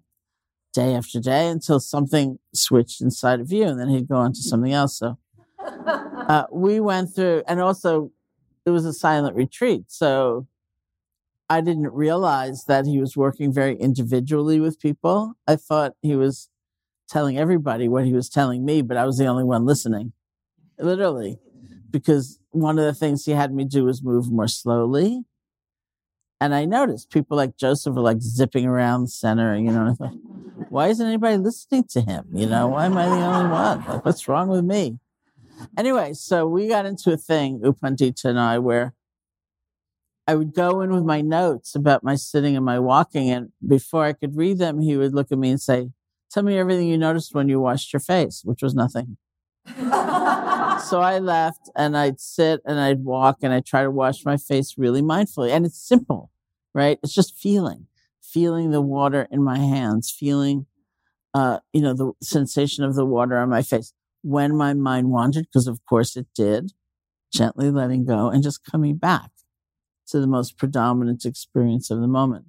[0.73, 3.63] day after day until something switched inside of you.
[3.63, 4.99] And then he'd go on to something else.
[4.99, 5.17] So
[5.59, 8.11] uh, we went through, and also
[8.65, 9.85] it was a silent retreat.
[9.89, 10.47] So
[11.49, 15.33] I didn't realize that he was working very individually with people.
[15.45, 16.49] I thought he was
[17.09, 20.13] telling everybody what he was telling me, but I was the only one listening,
[20.79, 21.39] literally,
[21.89, 25.23] because one of the things he had me do was move more slowly.
[26.39, 30.13] And I noticed people like Joseph were like zipping around the center, you know, thought,
[30.69, 32.25] why isn't anybody listening to him?
[32.33, 33.85] You know, why am I the only one?
[33.85, 34.99] Like, what's wrong with me?
[35.75, 38.93] Anyway, so we got into a thing, U Pandita and I, where
[40.27, 43.29] I would go in with my notes about my sitting and my walking.
[43.29, 45.91] And before I could read them, he would look at me and say,
[46.29, 49.15] Tell me everything you noticed when you washed your face, which was nothing.
[50.79, 54.37] so I left and I'd sit and I'd walk and I'd try to wash my
[54.37, 55.51] face really mindfully.
[55.51, 56.31] And it's simple,
[56.73, 56.99] right?
[57.03, 57.87] It's just feeling,
[58.21, 60.65] feeling the water in my hands, feeling,
[61.33, 63.93] uh, you know, the sensation of the water on my face.
[64.23, 66.73] When my mind wandered, because of course it did,
[67.31, 69.31] gently letting go and just coming back
[70.07, 72.45] to the most predominant experience of the moment.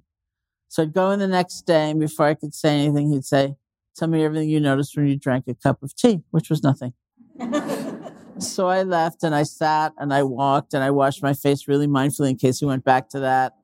[0.67, 3.55] So I'd go in the next day, and before I could say anything, he'd say,
[3.95, 6.93] Tell me everything you noticed when you drank a cup of tea, which was nothing.
[8.37, 11.87] so I left and I sat and I walked and I washed my face really
[11.87, 13.55] mindfully in case he went back to that.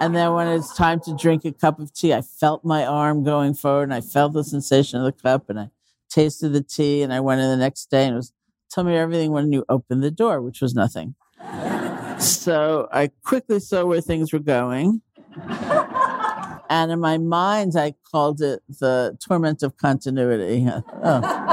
[0.00, 3.24] and then when it's time to drink a cup of tea, I felt my arm
[3.24, 5.70] going forward and I felt the sensation of the cup and I
[6.08, 8.32] tasted the tea and I went in the next day and it was,
[8.70, 11.14] tell me everything when you opened the door, which was nothing.
[12.18, 15.00] So I quickly saw where things were going.
[16.68, 20.68] and in my mind, I called it the torment of continuity.
[21.02, 21.49] oh.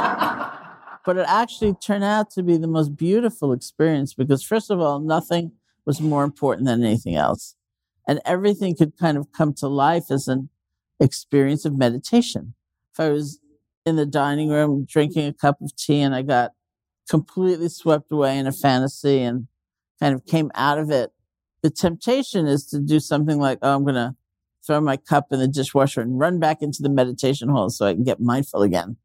[1.08, 5.00] But it actually turned out to be the most beautiful experience because, first of all,
[5.00, 5.54] nothing
[5.86, 7.56] was more important than anything else.
[8.06, 10.50] And everything could kind of come to life as an
[11.00, 12.56] experience of meditation.
[12.92, 13.40] If I was
[13.86, 16.52] in the dining room drinking a cup of tea and I got
[17.10, 19.48] completely swept away in a fantasy and
[20.02, 21.12] kind of came out of it.
[21.62, 24.18] The temptation is to do something like, oh, I'm going to
[24.66, 27.94] throw my cup in the dishwasher and run back into the meditation hall so I
[27.94, 28.98] can get mindful again.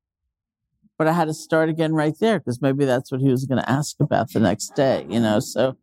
[1.03, 3.61] But I had to start again right there because maybe that's what he was going
[3.61, 5.41] to ask about the next day, you know?
[5.41, 5.77] So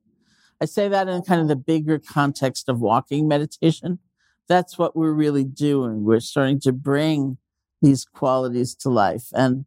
[0.61, 3.99] I say that in kind of the bigger context of walking meditation.
[4.47, 6.05] That's what we're really doing.
[6.05, 7.37] We're starting to bring
[7.81, 9.25] these qualities to life.
[9.33, 9.65] And,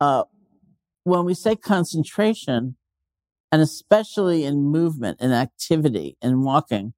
[0.00, 0.24] uh,
[1.04, 2.74] when we say concentration,
[3.52, 6.94] and especially in movement and activity and walking,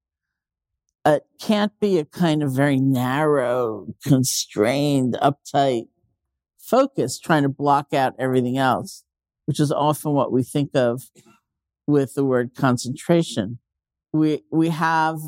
[1.05, 5.89] it can't be a kind of very narrow, constrained, uptight
[6.63, 9.03] focus trying to block out everything else,
[9.45, 11.09] which is often what we think of
[11.85, 13.59] with the word concentration.
[14.13, 15.19] We, we have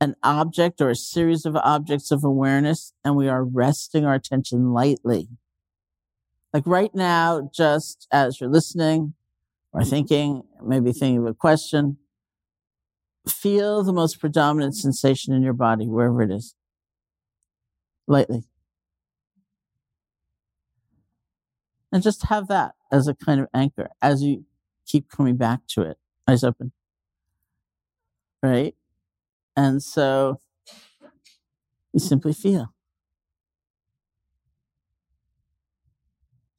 [0.00, 4.72] an object or a series of objects of awareness and we are resting our attention
[4.72, 5.28] lightly.
[6.52, 9.14] Like right now, just as you're listening,
[9.72, 9.90] or mm-hmm.
[9.90, 11.98] thinking, maybe thinking of a question,
[13.28, 16.54] feel the most predominant sensation in your body, wherever it is,
[18.06, 18.47] lightly.
[21.90, 24.44] And just have that as a kind of anchor as you
[24.86, 25.98] keep coming back to it.
[26.26, 26.72] Eyes open.
[28.42, 28.74] Right?
[29.56, 30.40] And so
[31.92, 32.72] you simply feel.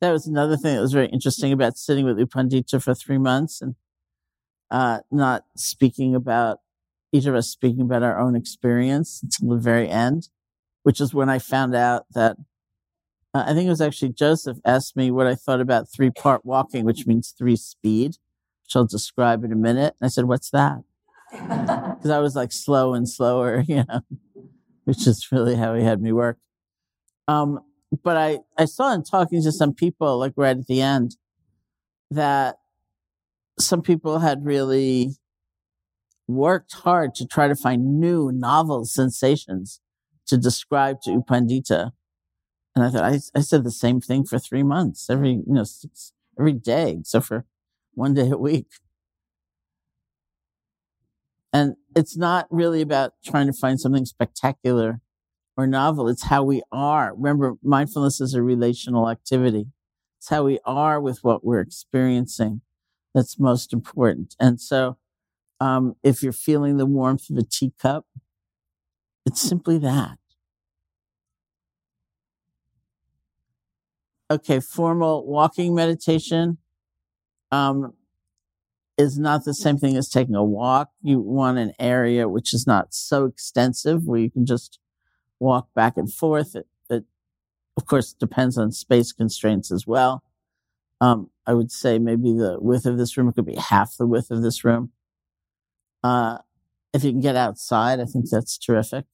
[0.02, 3.18] that was another thing that was very interesting about sitting with U Pandita for three
[3.18, 3.76] months and
[4.72, 6.60] uh, not speaking about
[7.12, 10.30] each of us speaking about our own experience until the very end,
[10.84, 12.38] which is when I found out that
[13.34, 16.46] uh, I think it was actually Joseph asked me what I thought about three part
[16.46, 18.18] walking, which means three speed,
[18.64, 19.96] which I'll describe in a minute.
[20.00, 20.80] And I said, What's that?
[21.32, 24.02] because I was like slow and slower, you know,
[24.86, 26.38] which is really how he had me work.
[27.28, 27.60] Um,
[28.04, 31.18] but I, I saw in talking to some people, like right at the end,
[32.12, 32.58] that
[33.60, 35.16] some people had really
[36.28, 39.82] worked hard to try to find new, novel sensations
[40.28, 41.92] to describe to U Pandita.
[42.76, 45.64] And I thought, I, I said the same thing for three months, every, you know,
[45.64, 47.46] six, every day, except for
[47.94, 48.68] one day a week.
[51.52, 55.02] And it's not really about trying to find something spectacular
[55.58, 56.08] or novel.
[56.08, 57.14] It's how we are.
[57.16, 59.68] Remember, mindfulness is a relational activity.
[60.20, 62.62] It's how we are with what we're experiencing
[63.16, 64.36] that's most important.
[64.40, 64.98] And so,
[65.60, 68.06] um, if you're feeling the warmth of a teacup,
[69.26, 70.19] it's simply that.
[74.32, 76.60] Okay, formal walking meditation
[77.52, 77.94] um,
[78.96, 80.90] is not the same thing as taking a walk.
[81.02, 84.80] You want an area which is not so extensive where you can just
[85.40, 86.56] walk back and forth.
[86.56, 87.06] It, it
[87.76, 90.22] of course, depends on space constraints as well.
[91.02, 94.30] Um, I would say maybe the width of this room could be half the width
[94.30, 94.92] of this room.
[96.04, 96.40] Uh,
[96.94, 99.06] if you can get outside, I think that's terrific.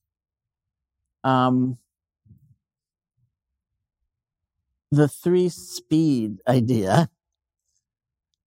[1.23, 1.77] Um,
[4.95, 7.09] the three speed idea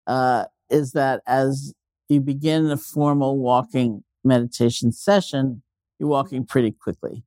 [0.07, 1.73] uh, is that as
[2.07, 5.61] you begin a formal walking meditation session,
[5.99, 7.23] you're walking pretty quickly.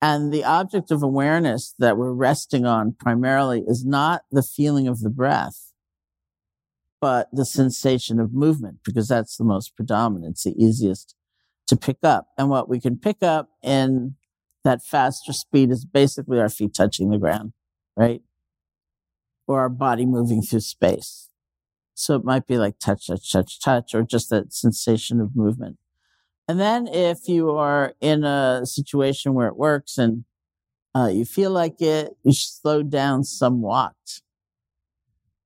[0.00, 5.00] And the object of awareness that we're resting on primarily is not the feeling of
[5.00, 5.72] the breath,
[7.00, 10.32] but the sensation of movement, because that's the most predominant.
[10.32, 11.14] It's the easiest
[11.68, 12.28] to pick up.
[12.36, 14.16] And what we can pick up in
[14.64, 17.52] that faster speed is basically our feet touching the ground,
[17.96, 18.22] right?
[19.46, 21.28] Or our body moving through space.
[21.94, 25.78] So it might be like touch, touch, touch, touch, or just that sensation of movement.
[26.48, 30.24] And then if you are in a situation where it works and
[30.94, 33.94] uh, you feel like it, you slow down somewhat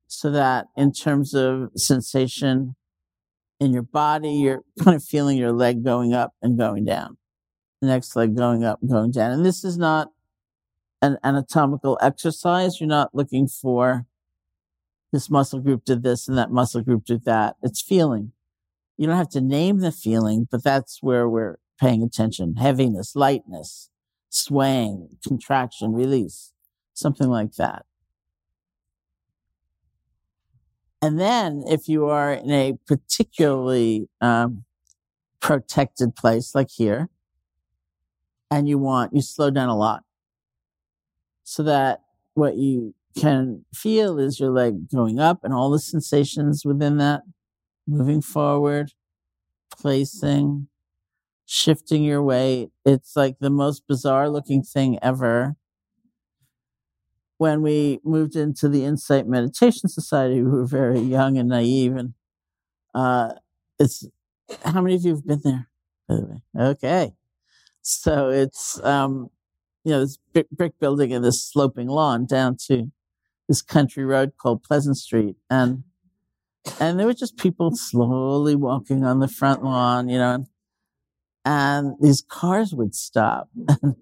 [0.06, 2.74] so that in terms of sensation
[3.60, 7.16] in your body, you're kind of feeling your leg going up and going down,
[7.80, 9.32] the next leg going up going down.
[9.32, 10.10] And this is not
[11.06, 12.80] an anatomical exercise.
[12.80, 14.06] You're not looking for
[15.12, 17.56] this muscle group did this and that muscle group did that.
[17.62, 18.32] It's feeling.
[18.96, 22.56] You don't have to name the feeling, but that's where we're paying attention.
[22.56, 23.90] Heaviness, lightness,
[24.30, 26.52] swaying, contraction, release,
[26.92, 27.84] something like that.
[31.02, 34.64] And then if you are in a particularly um,
[35.40, 37.10] protected place like here,
[38.50, 40.04] and you want, you slow down a lot
[41.48, 42.02] so that
[42.34, 47.22] what you can feel is your leg going up and all the sensations within that,
[47.86, 48.92] moving forward,
[49.70, 50.66] placing,
[51.46, 52.70] shifting your weight.
[52.84, 55.54] It's like the most bizarre looking thing ever.
[57.38, 61.94] When we moved into the Insight Meditation Society, we were very young and naive.
[61.94, 62.14] And
[62.92, 63.34] uh,
[63.78, 64.04] it's
[64.64, 65.68] how many of you have been there,
[66.08, 66.42] by the way?
[66.58, 67.14] Okay.
[67.82, 69.30] So it's, um,
[69.86, 70.18] you know, this
[70.50, 72.90] brick building and this sloping lawn down to
[73.46, 75.36] this country road called Pleasant Street.
[75.48, 75.84] And,
[76.80, 80.46] and there were just people slowly walking on the front lawn, you know, and,
[81.44, 83.48] and these cars would stop
[83.80, 83.94] and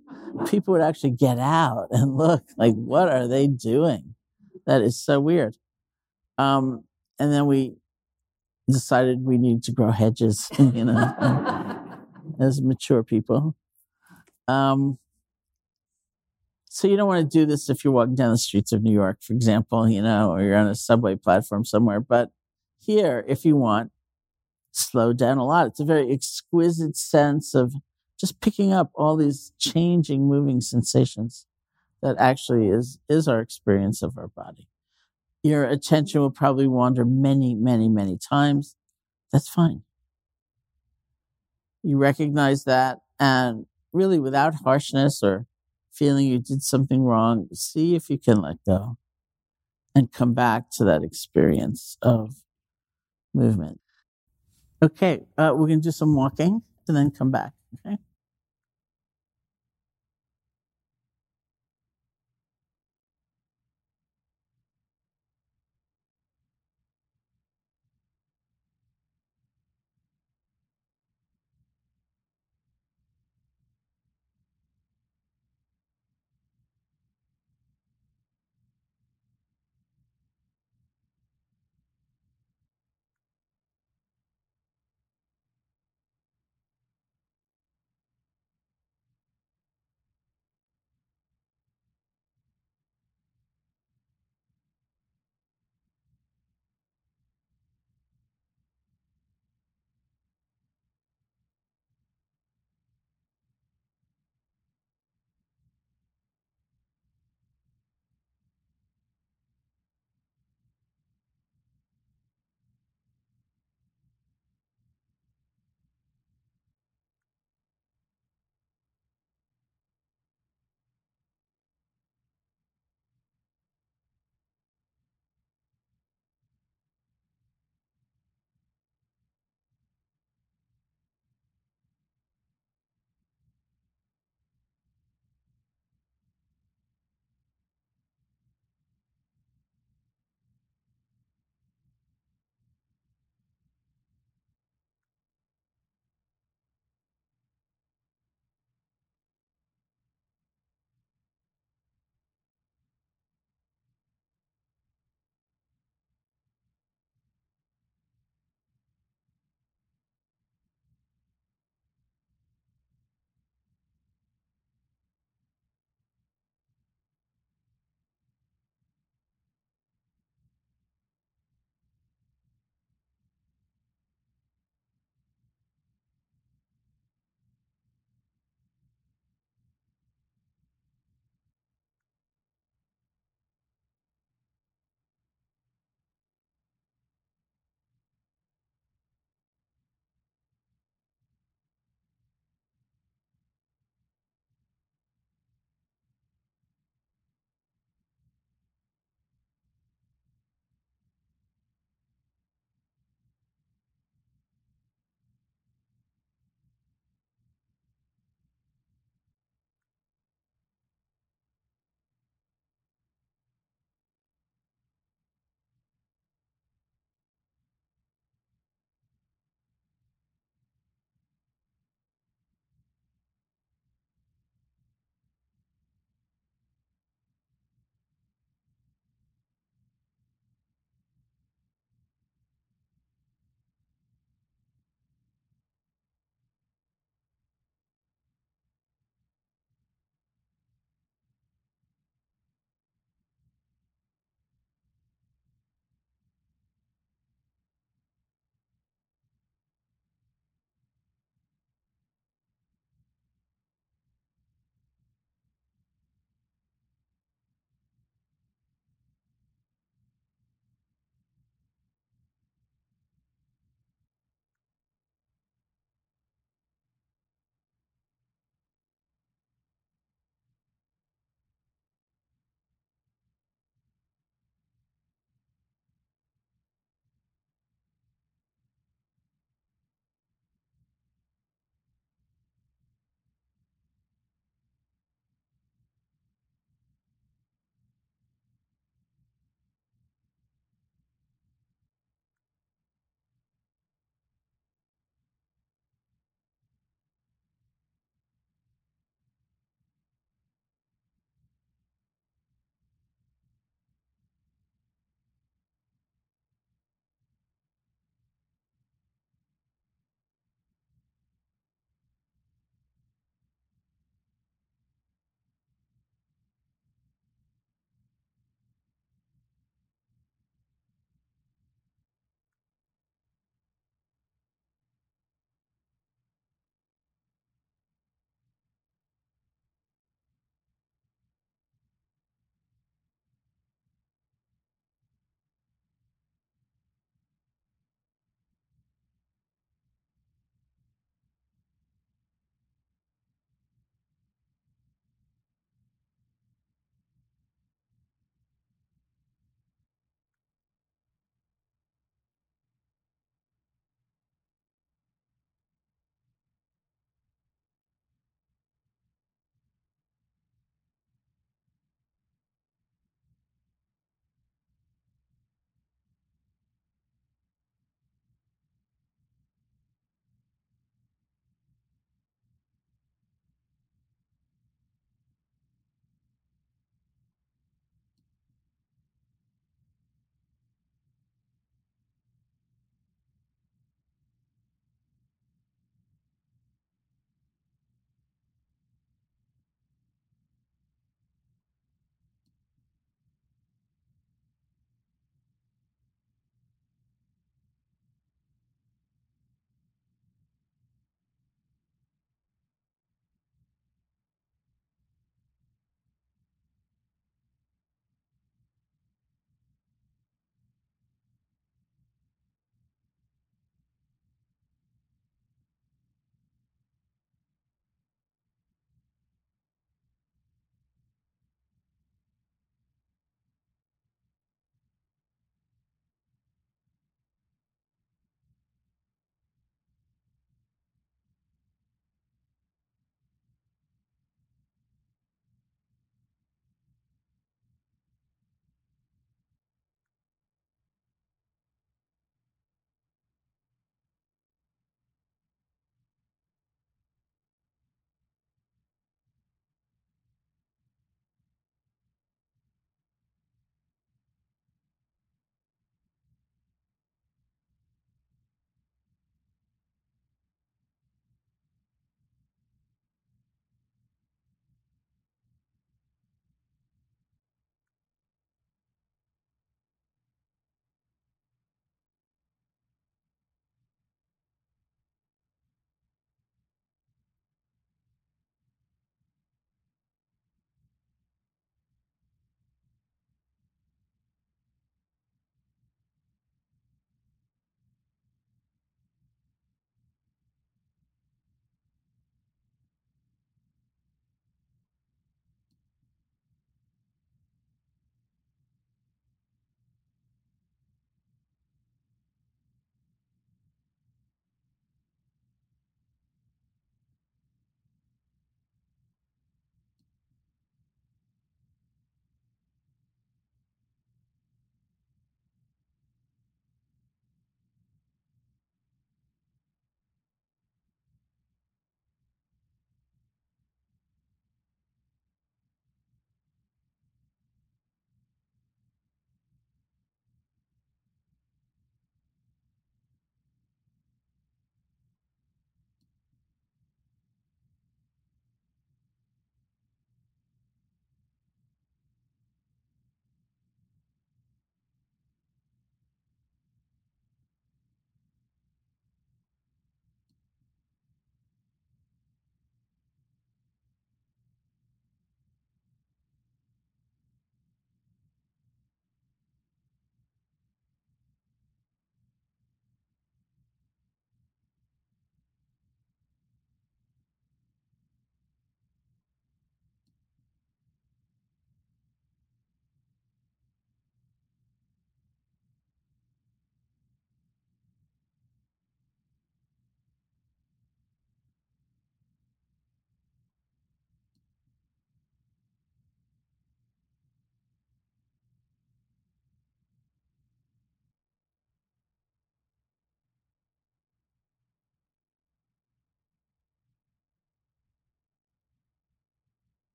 [0.48, 4.14] people would actually get out and look like, what are they doing?
[4.64, 5.58] That is so weird.
[6.38, 6.84] Um,
[7.18, 7.76] and then we
[8.70, 11.78] decided we needed to grow hedges, you know,
[12.40, 13.54] as mature people.
[14.48, 14.98] Um,
[16.74, 18.92] so you don't want to do this if you're walking down the streets of New
[18.92, 22.00] York, for example, you know, or you're on a subway platform somewhere.
[22.00, 22.30] But
[22.80, 23.92] here, if you want,
[24.72, 25.68] slow down a lot.
[25.68, 27.74] It's a very exquisite sense of
[28.18, 31.46] just picking up all these changing, moving sensations
[32.02, 34.66] that actually is, is our experience of our body.
[35.44, 38.74] Your attention will probably wander many, many, many times.
[39.30, 39.82] That's fine.
[41.84, 45.46] You recognize that and really without harshness or
[45.94, 48.96] feeling you did something wrong, see if you can let go
[49.94, 52.34] and come back to that experience of
[53.32, 53.80] movement.
[54.82, 57.52] Okay, uh, we're going to do some walking and then come back.
[57.86, 57.96] Okay.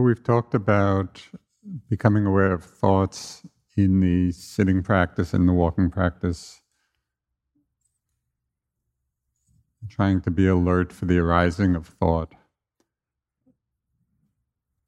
[0.00, 1.28] Well, we've talked about
[1.90, 3.42] becoming aware of thoughts
[3.76, 6.62] in the sitting practice and the walking practice,
[9.90, 12.32] trying to be alert for the arising of thought,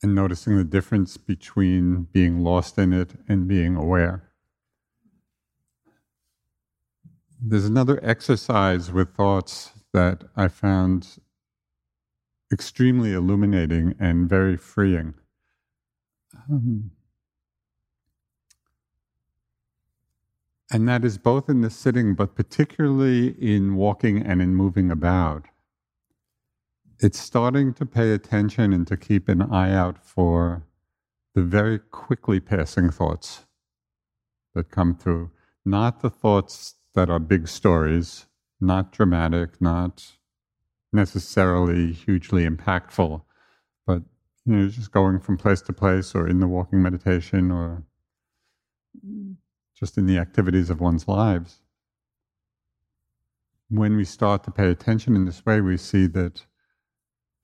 [0.02, 4.30] and noticing the difference between being lost in it and being aware.
[7.38, 11.18] There's another exercise with thoughts that I found
[12.52, 15.14] extremely illuminating and very freeing.
[16.50, 16.90] Um,
[20.70, 25.46] and that is both in the sitting, but particularly in walking and in moving about.
[27.00, 30.64] It's starting to pay attention and to keep an eye out for
[31.34, 33.44] the very quickly passing thoughts
[34.54, 35.30] that come through,
[35.64, 38.26] not the thoughts that are big stories,
[38.60, 40.12] not dramatic, not
[40.92, 43.22] necessarily hugely impactful,
[43.86, 44.02] but
[44.44, 47.84] you know, just going from place to place or in the walking meditation or
[49.74, 51.60] just in the activities of one's lives.
[53.68, 56.44] When we start to pay attention in this way, we see that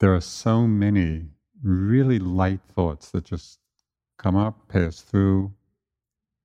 [0.01, 1.29] there are so many
[1.63, 3.59] really light thoughts that just
[4.19, 5.53] come up, pass through,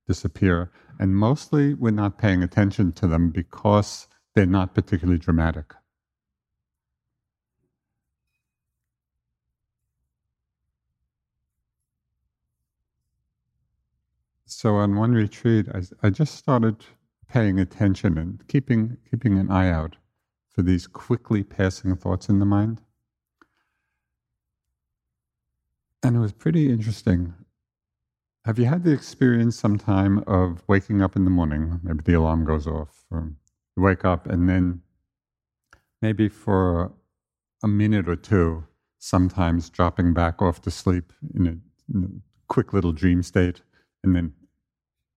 [0.06, 0.70] disappear.
[0.98, 5.74] And mostly we're not paying attention to them because they're not particularly dramatic.
[14.64, 16.86] So on one retreat, I, I just started
[17.28, 19.96] paying attention and keeping keeping an eye out
[20.48, 22.80] for these quickly passing thoughts in the mind.
[26.02, 27.34] And it was pretty interesting.
[28.46, 31.80] Have you had the experience sometime of waking up in the morning?
[31.82, 33.32] Maybe the alarm goes off, or
[33.76, 34.80] you wake up, and then
[36.00, 36.90] maybe for
[37.62, 38.64] a minute or two,
[38.98, 42.08] sometimes dropping back off to sleep in a, in a
[42.48, 43.60] quick little dream state,
[44.02, 44.32] and then,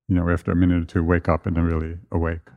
[0.08, 2.50] you know, after a minute or two, wake up and are really awake.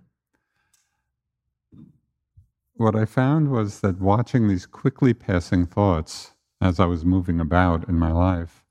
[2.75, 7.89] What I found was that watching these quickly passing thoughts as I was moving about
[7.89, 8.65] in my life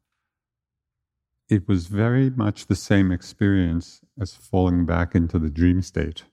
[1.49, 6.23] it was very much the same experience as falling back into the dream state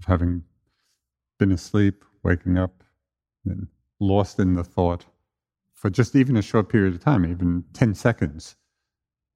[0.00, 0.42] of having
[1.38, 2.82] been asleep, waking up,
[3.44, 3.68] and
[4.00, 5.06] lost in the thought
[5.72, 8.56] for just even a short period of time, even 10 seconds.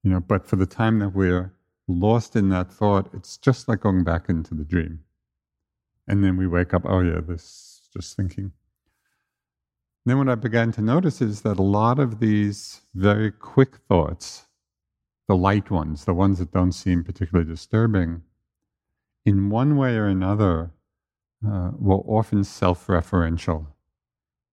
[0.03, 1.53] You know, but for the time that we're
[1.87, 4.99] lost in that thought, it's just like going back into the dream.
[6.07, 8.51] And then we wake up, oh yeah, this just thinking.
[10.05, 14.47] then what I began to notice is that a lot of these very quick thoughts
[15.27, 18.21] the light ones, the ones that don't seem particularly disturbing,
[19.25, 20.71] in one way or another,
[21.45, 23.67] uh, were often self-referential.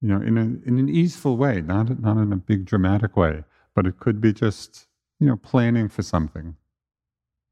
[0.00, 3.44] You know, in a in an easeful way, not not in a big dramatic way,
[3.74, 4.86] but it could be just
[5.18, 6.56] you know planning for something,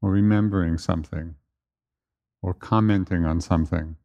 [0.03, 1.33] or remembering something,
[2.41, 3.95] or commenting on something.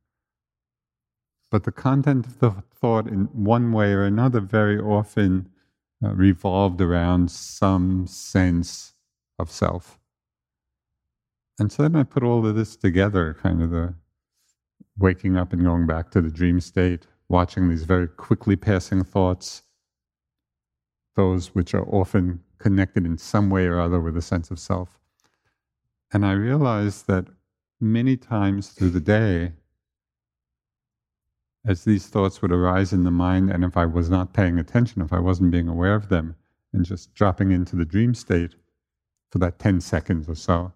[1.51, 5.49] But the content of the thought, in one way or another, very often
[6.05, 8.95] uh, revolved around some sense
[9.41, 9.99] of self.
[11.59, 13.95] And so then I put all of this together, kind of the
[14.97, 19.63] waking up and going back to the dream state, watching these very quickly passing thoughts,
[21.17, 24.98] those which are often connected in some way or other with a sense of self.
[26.13, 27.27] And I realized that
[27.81, 29.53] many times through the day,
[31.67, 35.03] as these thoughts would arise in the mind, and if I was not paying attention,
[35.03, 36.35] if I wasn't being aware of them,
[36.73, 38.55] and just dropping into the dream state,
[39.31, 40.73] for that 10 seconds or so,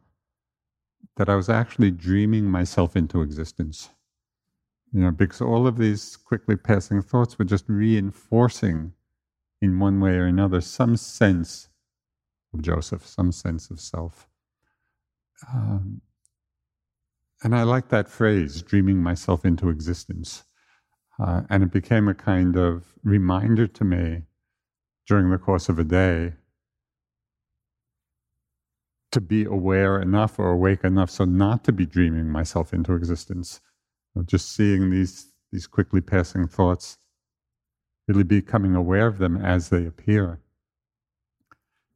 [1.16, 3.90] that I was actually dreaming myself into existence.
[4.92, 8.92] You know, because all of these quickly passing thoughts were just reinforcing,
[9.62, 11.68] in one way or another, some sense
[12.52, 14.28] of Joseph, some sense of self.
[15.52, 16.00] Um,
[17.42, 20.44] and I like that phrase, dreaming myself into existence.
[21.18, 24.22] Uh, and it became a kind of reminder to me
[25.06, 26.34] during the course of a day
[29.10, 33.60] to be aware enough or awake enough so not to be dreaming myself into existence.
[34.26, 36.96] just seeing these these quickly passing thoughts,
[38.08, 40.40] really becoming aware of them as they appear.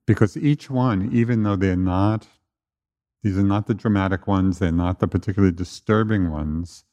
[0.06, 2.28] Because each one, even though they're not,
[3.22, 6.84] these are not the dramatic ones, they're not the particularly disturbing ones,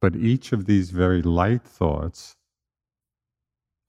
[0.00, 2.36] but each of these very light thoughts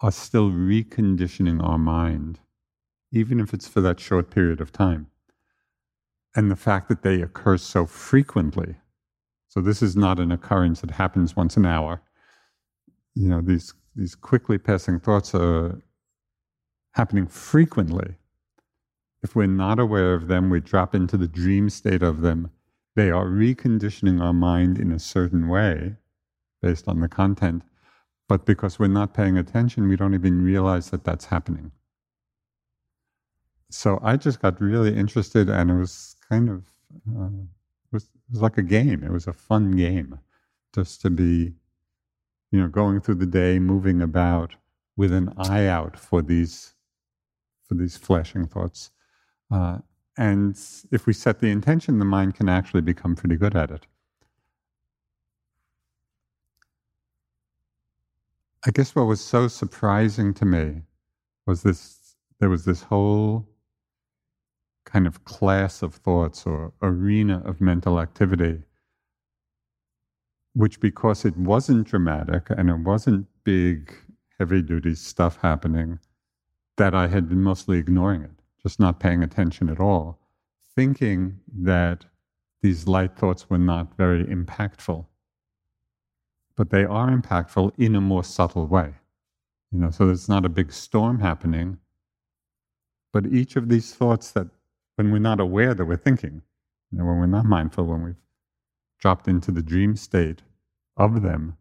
[0.02, 2.40] are still reconditioning our mind,
[3.11, 5.07] even if it's for that short period of time
[6.36, 8.76] and the fact that they occur so frequently.
[9.48, 12.02] So this is not an occurrence that happens once an hour.
[13.15, 15.82] You know, these these quickly passing thoughts are
[16.91, 18.15] happening frequently.
[19.26, 22.52] If we're not aware of them, we drop into the dream state of them.
[22.95, 25.95] They are reconditioning our mind in a certain way
[26.61, 27.64] based on the content.
[28.30, 31.72] But because we're not paying attention, we don't even realize that that's happening.
[33.72, 36.61] So I just got really interested, and it was kind of
[37.10, 39.03] uh, it was, it was like a game.
[39.03, 40.19] It was a fun game,
[40.76, 41.56] just to be,
[42.52, 44.53] you know, going through the day, moving about
[44.95, 46.76] with an eye out for these
[47.68, 48.91] for these flashing thoughts.
[49.51, 49.80] Uh,
[50.17, 50.57] and
[50.91, 53.85] if we set the intention, the mind can actually become pretty good at it.
[58.67, 60.81] I guess what was so surprising to me
[61.45, 63.47] was this there was this whole
[64.85, 68.63] kind of class of thoughts or arena of mental activity,
[70.53, 73.93] which because it wasn't dramatic and it wasn't big,
[74.39, 75.99] heavy duty stuff happening,
[76.77, 80.19] that I had been mostly ignoring it, just not paying attention at all,
[80.75, 82.05] thinking that
[82.61, 85.05] these light thoughts were not very impactful
[86.55, 88.93] but they are impactful in a more subtle way.
[89.71, 91.77] You know, so it's not a big storm happening,
[93.11, 94.47] but each of these thoughts that
[94.95, 96.41] when we're not aware that we're thinking,
[96.91, 98.15] you know, when we're not mindful, when we've
[98.99, 100.43] dropped into the dream state
[100.95, 101.57] of them,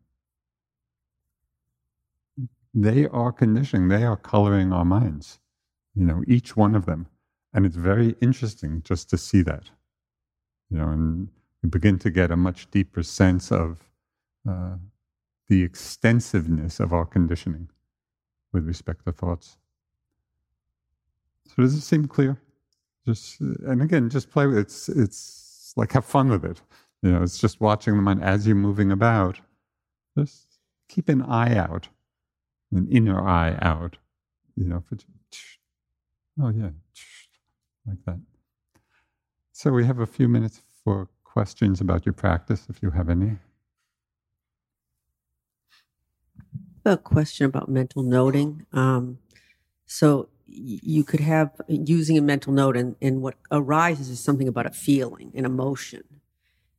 [2.72, 5.40] they are conditioning, they are coloring our minds,
[5.94, 7.06] you know, each one of them.
[7.52, 9.70] And it's very interesting just to see that,
[10.70, 11.28] you know, and
[11.62, 13.88] we begin to get a much deeper sense of
[14.48, 14.76] uh,
[15.48, 17.68] the extensiveness of our conditioning
[18.52, 19.56] with respect to thoughts.
[21.46, 22.40] So does it seem clear?
[23.06, 24.62] Just and again, just play with it.
[24.62, 26.62] It's it's like have fun with it.
[27.02, 29.38] You know, it's just watching the mind as you're moving about.
[30.18, 30.58] Just
[30.88, 31.88] keep an eye out,
[32.72, 33.98] an inner eye out.
[34.56, 34.96] You know, for,
[36.40, 36.70] oh yeah,
[37.86, 38.20] like that.
[39.52, 43.38] So we have a few minutes for questions about your practice, if you have any.
[46.84, 48.66] a question about mental noting.
[48.72, 49.18] Um,
[49.86, 54.66] so you could have using a mental note, and, and what arises is something about
[54.66, 56.02] a feeling, an emotion.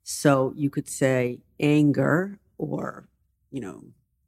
[0.04, 3.10] So you could say anger or,
[3.52, 3.84] you know,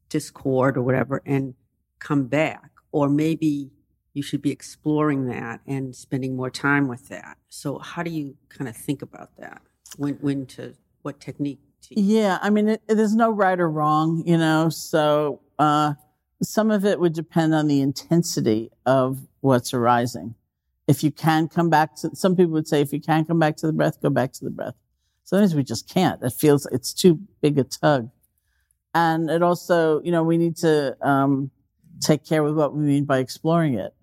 [0.09, 1.53] discord or whatever, and
[1.99, 2.71] come back.
[2.91, 3.69] Or maybe
[4.17, 7.37] you should be exploring that and spending more time with that.
[7.49, 9.61] So how do you kind of think about that?
[9.95, 10.73] When when to
[11.03, 14.69] what technique To yeah, I mean, it, there's no right or wrong, you know.
[14.69, 15.93] So uh,
[16.41, 20.33] some of it would depend on the intensity of what's arising.
[20.87, 23.55] If you can come back to, some people would say, if you can't come back
[23.57, 24.75] to the breath, go back to the breath.
[25.25, 26.23] Sometimes we just can't.
[26.23, 28.09] It feels it's too big a tug,
[28.95, 31.51] and it also, you know, we need to um,
[31.99, 33.93] take care with what we mean by exploring it.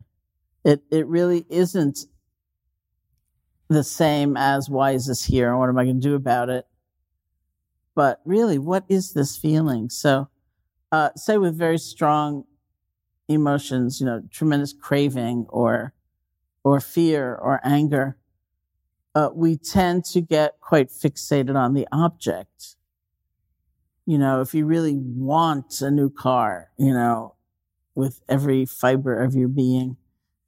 [0.64, 2.06] It it really isn't
[3.68, 6.50] the same as why is this here and what am I going to do about
[6.50, 6.66] it
[7.94, 9.88] but really, what is this feeling?
[9.88, 10.28] So,
[10.90, 12.44] uh, say with very strong
[13.28, 15.94] emotions, you know, tremendous craving or,
[16.64, 18.16] or fear or anger,
[19.14, 22.76] uh, we tend to get quite fixated on the object.
[24.06, 27.34] You know, if you really want a new car, you know,
[27.94, 29.96] with every fiber of your being,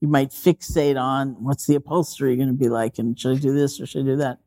[0.06, 3.52] you might fixate on what's the upholstery going to be like and should I do
[3.52, 4.38] this or should I do that?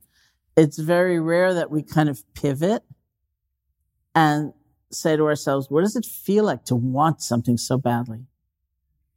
[0.59, 2.83] it's very rare that we kind of pivot
[4.13, 4.53] and
[4.91, 8.25] say to ourselves, what does it feel like to want something so badly?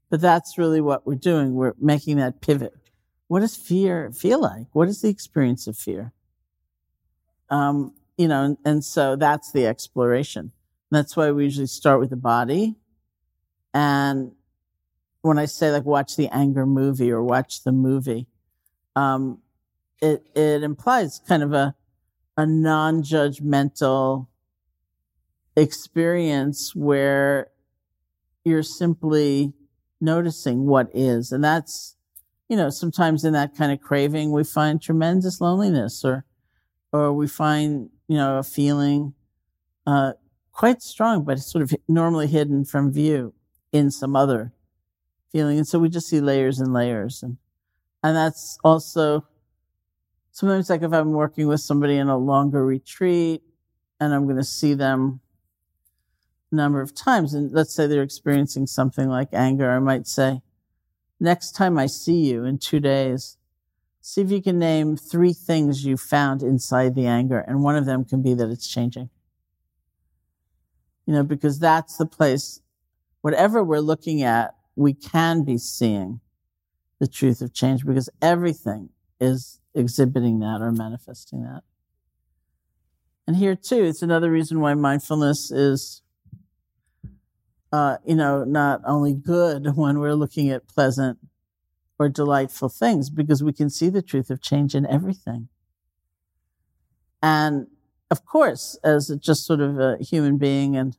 [0.08, 1.54] But that's really what we're doing.
[1.54, 2.74] We're making that pivot.
[3.26, 4.66] What does fear feel like?
[4.72, 6.12] What is the experience of fear?
[7.48, 10.52] Um, you know, and, and so that's the exploration.
[10.90, 12.76] That's why we usually start with the body.
[13.74, 14.32] And
[15.22, 18.26] when I say like watch the anger movie or watch the movie,
[18.94, 19.38] um,
[20.00, 21.74] it, it implies kind of a,
[22.36, 24.26] a non-judgmental
[25.56, 27.48] experience where
[28.44, 29.52] you're simply
[30.00, 31.30] noticing what is.
[31.30, 31.96] And that's,
[32.48, 36.24] you know, sometimes in that kind of craving, we find tremendous loneliness or,
[36.92, 39.14] or we find, you know, a feeling,
[39.86, 40.14] uh,
[40.50, 43.32] quite strong, but it's sort of normally hidden from view
[43.72, 44.52] in some other
[45.32, 45.58] feeling.
[45.58, 47.22] And so we just see layers and layers.
[47.22, 47.38] And,
[48.04, 49.26] and that's also
[50.30, 53.42] sometimes like if I'm working with somebody in a longer retreat
[53.98, 55.20] and I'm going to see them
[56.50, 60.42] a number of times, and let's say they're experiencing something like anger, I might say,
[61.18, 63.38] next time I see you in two days,
[64.00, 67.38] see if you can name three things you found inside the anger.
[67.38, 69.08] And one of them can be that it's changing.
[71.06, 72.60] You know, because that's the place,
[73.22, 76.20] whatever we're looking at, we can be seeing
[76.98, 78.90] the truth of change because everything
[79.20, 81.62] is exhibiting that or manifesting that.
[83.26, 86.02] And here too, it's another reason why mindfulness is,
[87.72, 91.18] uh, you know, not only good when we're looking at pleasant
[91.98, 95.48] or delightful things, because we can see the truth of change in everything.
[97.22, 97.68] And
[98.10, 100.96] of course, as just sort of a human being and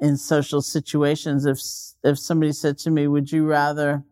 [0.00, 1.60] in social situations, if,
[2.02, 4.04] if somebody said to me, would you rather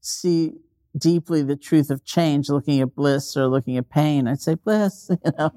[0.00, 0.54] see
[0.96, 5.10] deeply the truth of change, looking at bliss or looking at pain, I'd say bliss,
[5.24, 5.52] you know.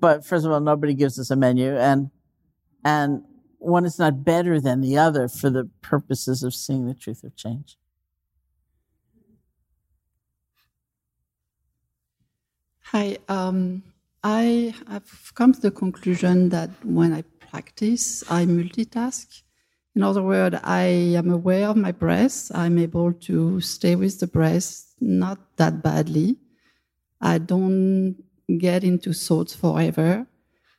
[0.00, 2.10] But first of all, nobody gives us a menu and,
[2.84, 3.22] and
[3.58, 7.36] one is not better than the other for the purposes of seeing the truth of
[7.36, 7.76] change.
[12.84, 13.84] Hi, um,
[14.22, 19.42] I have come to the conclusion that when I practice, I multitask.
[19.94, 20.82] In other words, I
[21.16, 22.50] am aware of my breath.
[22.54, 26.36] I'm able to stay with the breath not that badly.
[27.20, 28.16] I don't
[28.58, 30.26] get into thoughts forever.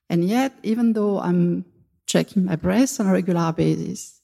[0.09, 1.65] And yet, even though I'm
[2.05, 4.21] checking my breath on a regular basis,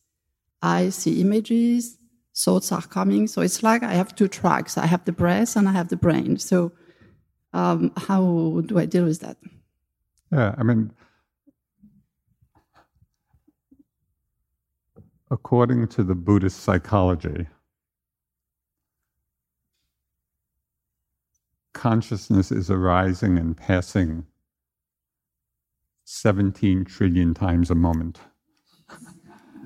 [0.61, 1.97] I see images,
[2.35, 3.27] thoughts are coming.
[3.27, 4.77] So it's like I have two tracks.
[4.77, 6.37] I have the breath and I have the brain.
[6.37, 6.71] So
[7.57, 9.35] um, how do I deal with that?
[10.31, 10.91] Yeah, I mean,
[15.31, 17.47] according to the Buddhist psychology,
[21.73, 24.27] consciousness is arising and passing
[26.03, 28.19] 17 trillion times a moment.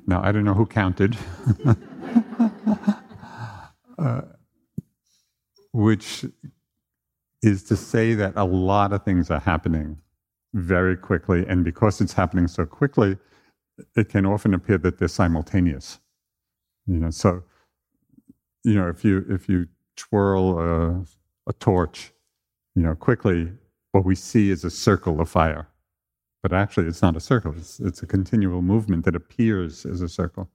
[0.07, 1.17] Now, I don't know who counted,
[3.99, 4.21] uh,
[5.73, 6.25] which
[7.41, 9.97] is to say that a lot of things are happening
[10.53, 13.17] very quickly, and because it's happening so quickly,
[13.95, 15.99] it can often appear that they're simultaneous.
[16.87, 17.43] You know, so
[18.63, 21.05] you know if you if you twirl a,
[21.47, 22.11] a torch,
[22.75, 23.51] you know, quickly,
[23.91, 25.67] what we see is a circle of fire,
[26.41, 27.53] but actually it's not a circle.
[27.57, 30.49] It's, it's a continual movement that appears as a circle.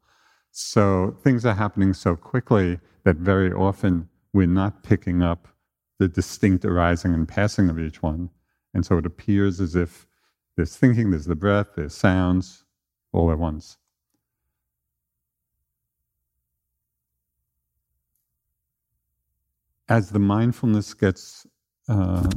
[0.50, 5.48] So things are happening so quickly that very often we're not picking up
[5.98, 8.30] the distinct arising and passing of each one.
[8.74, 10.06] And so it appears as if
[10.56, 12.64] there's thinking, there's the breath, there's sounds,
[13.12, 13.78] all at once.
[19.88, 21.46] As the mindfulness gets
[21.88, 22.28] uh,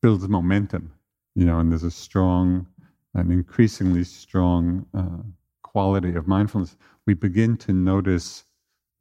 [0.00, 0.92] builds momentum,
[1.34, 2.66] you know, and there's a strong,
[3.14, 5.22] an increasingly strong uh,
[5.62, 6.76] quality of mindfulness,
[7.06, 8.44] we begin to notice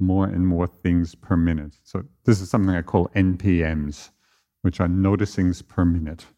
[0.01, 1.77] more and more things per minute.
[1.83, 4.09] So this is something I call NPMs,
[4.63, 6.25] which are noticings per minute.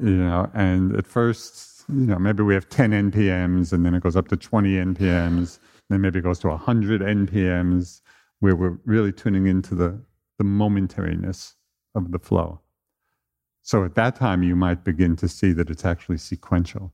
[0.00, 4.02] You know, and at first, you know, maybe we have 10 NPMs and then it
[4.04, 5.58] goes up to 20 NPMs,
[5.90, 8.00] then maybe it goes to 100 NPMs,
[8.38, 10.00] where we're really tuning into the,
[10.38, 11.54] the momentariness
[11.96, 12.60] of the flow.
[13.62, 16.92] So at that time, you might begin to see that it's actually sequential,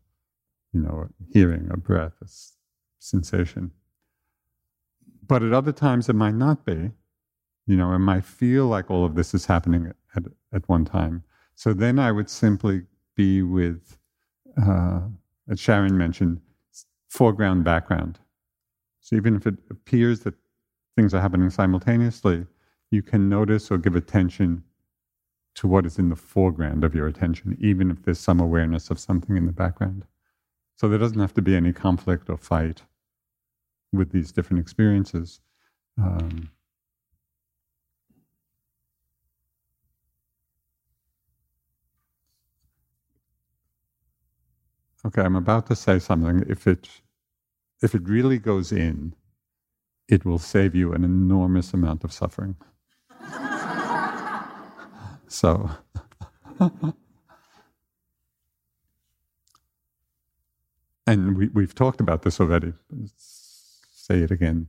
[0.73, 2.29] you know, hearing, a breath, a
[2.99, 3.73] sensation.
[5.29, 6.91] But at other times, it might not be.
[7.67, 10.25] You know, it might feel like all of this is happening at,
[10.55, 11.23] at one time.
[11.55, 12.83] So then I would simply
[13.15, 13.99] be with,
[14.61, 15.01] uh,
[15.51, 16.41] as Sharon mentioned,
[17.09, 18.19] foreground, background.
[19.01, 20.35] So even if it appears that
[20.97, 22.47] things are happening simultaneously,
[22.91, 24.65] you can notice or give attention
[25.57, 28.99] to what is in the foreground of your attention, even if there's some awareness of
[28.99, 30.05] something in the background.
[30.77, 32.83] So there doesn't have to be any conflict or fight
[33.93, 35.41] with these different experiences.
[35.99, 36.51] Um,
[45.07, 46.45] okay, I'm about to say something.
[46.49, 46.89] If it
[47.83, 49.15] if it really goes in,
[50.09, 52.57] it will save you an enormous amount of suffering.
[55.29, 55.71] so.
[61.07, 62.73] and we, we've talked about this already.
[63.05, 63.48] It's,
[64.11, 64.69] say it again.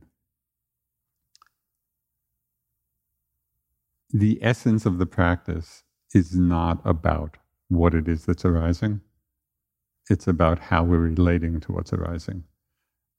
[4.12, 5.84] The essence of the practice
[6.14, 7.36] is not about
[7.68, 9.00] what it is that's arising.
[10.08, 12.44] It's about how we're relating to what's arising.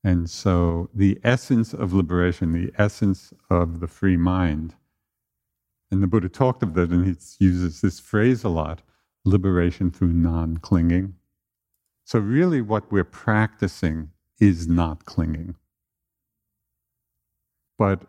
[0.03, 4.75] And so the essence of liberation, the essence of the free mind,
[5.89, 7.15] and the Buddha talked of that and he
[7.45, 8.81] uses this phrase a lot
[9.23, 11.15] liberation through non clinging.
[12.05, 15.55] So, really, what we're practicing is not clinging.
[17.81, 18.03] But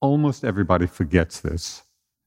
[0.00, 1.84] almost everybody forgets this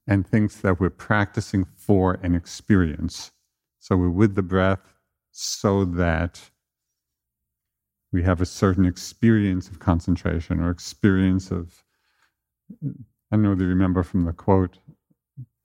[0.07, 3.33] and thinks that we're practicing for an experience.
[3.81, 4.93] So we're with the breath
[5.31, 6.39] so that
[8.13, 11.83] we have a certain experience of concentration or experience of
[13.29, 14.77] I know they remember from the quote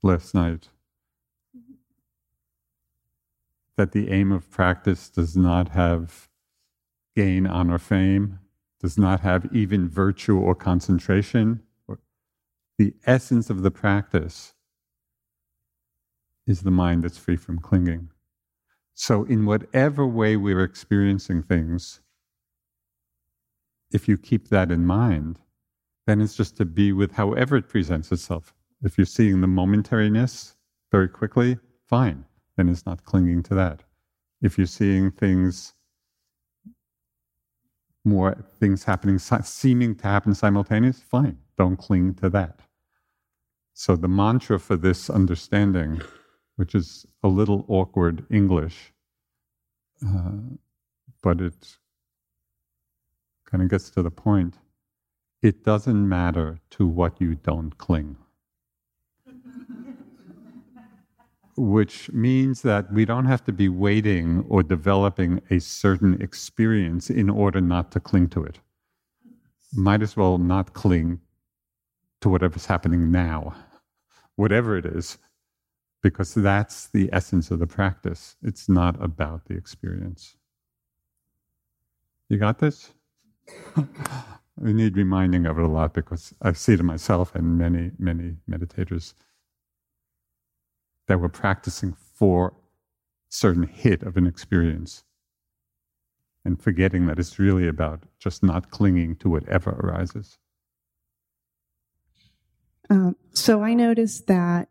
[0.03, 0.71] last night
[3.77, 6.29] that the aim of practice does not have
[7.15, 8.41] gain, honor, fame,
[8.81, 11.61] does not have even virtue or concentration.
[12.79, 14.55] The essence of the practice
[16.47, 18.11] is the mind that's free from clinging.
[18.95, 22.01] So, in whatever way we're experiencing things,
[23.93, 25.39] if you keep that in mind,
[26.07, 28.55] then it's just to be with however it presents itself.
[28.83, 30.55] If you're seeing the momentariness
[30.91, 32.25] very quickly, fine,
[32.57, 33.83] then it's not clinging to that.
[34.41, 35.75] If you're seeing things,
[38.05, 42.61] more things happening, seeming to happen simultaneously, fine, don't cling to that.
[43.75, 46.03] So the mantra for this understanding,
[46.57, 48.93] which is a little awkward English,
[50.07, 50.33] uh,
[51.23, 51.77] but it
[53.47, 54.57] kind of gets to the point
[55.41, 58.17] it doesn't matter to what you don't cling.
[61.61, 67.29] Which means that we don't have to be waiting or developing a certain experience in
[67.29, 68.61] order not to cling to it.
[69.75, 71.21] Might as well not cling
[72.21, 73.57] to whatever's happening now,
[74.37, 75.19] whatever it is,
[76.01, 78.37] because that's the essence of the practice.
[78.41, 80.37] It's not about the experience.
[82.29, 82.93] You got this?
[83.77, 87.91] I need reminding of it a lot because I see it in myself and many,
[87.99, 89.15] many meditators
[91.09, 92.55] that we're practicing for
[93.29, 95.05] certain hit of an experience
[96.45, 100.39] and forgetting that it's really about just not clinging to whatever arises.
[102.91, 104.69] Um, so I noticed that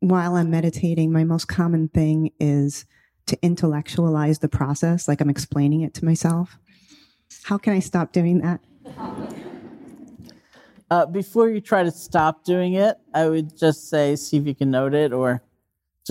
[0.00, 2.84] while I'm meditating, my most common thing is
[3.26, 6.58] to intellectualize the process, like I'm explaining it to myself.
[7.44, 8.60] How can I stop doing that?
[10.90, 14.54] Uh, before you try to stop doing it, I would just say, see if you
[14.54, 15.42] can note it or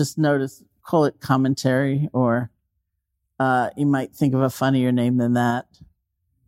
[0.00, 2.50] just notice, call it commentary, or
[3.38, 5.66] uh, you might think of a funnier name than that.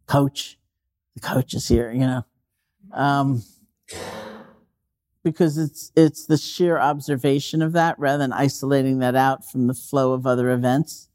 [0.07, 0.59] Coach.
[1.15, 2.25] The coach is here, you know.
[2.93, 3.43] Um,
[5.23, 9.75] because it's it's the sheer observation of that rather than isolating that out from the
[9.75, 11.11] flow of other events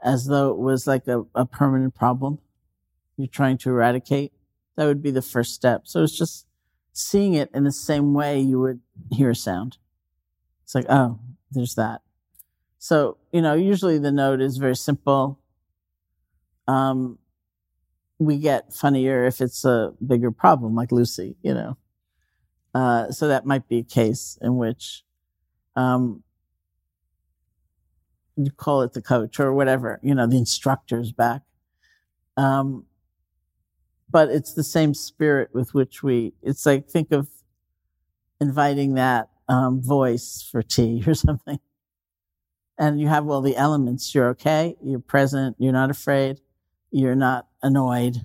[0.00, 2.38] as though it was like a, a permanent problem
[3.16, 4.32] you're trying to eradicate,
[4.76, 5.82] that would be the first step.
[5.84, 6.46] So it's just
[6.92, 9.78] seeing it in the same way you would hear a sound.
[10.72, 11.18] It's like, oh,
[11.50, 12.00] there's that.
[12.78, 15.38] So, you know, usually the note is very simple.
[16.66, 17.18] Um,
[18.18, 21.76] we get funnier if it's a bigger problem, like Lucy, you know.
[22.74, 25.04] Uh, so that might be a case in which
[25.76, 26.22] um,
[28.38, 31.42] you call it the coach or whatever, you know, the instructor's back.
[32.38, 32.86] Um,
[34.10, 37.28] but it's the same spirit with which we, it's like, think of
[38.40, 41.58] inviting that um, voice for tea or something.
[42.78, 44.14] And you have all the elements.
[44.14, 44.76] You're okay.
[44.82, 45.56] You're present.
[45.58, 46.40] You're not afraid.
[46.90, 48.16] You're not annoyed.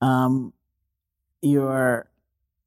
[0.00, 0.52] Um,
[1.42, 2.10] you're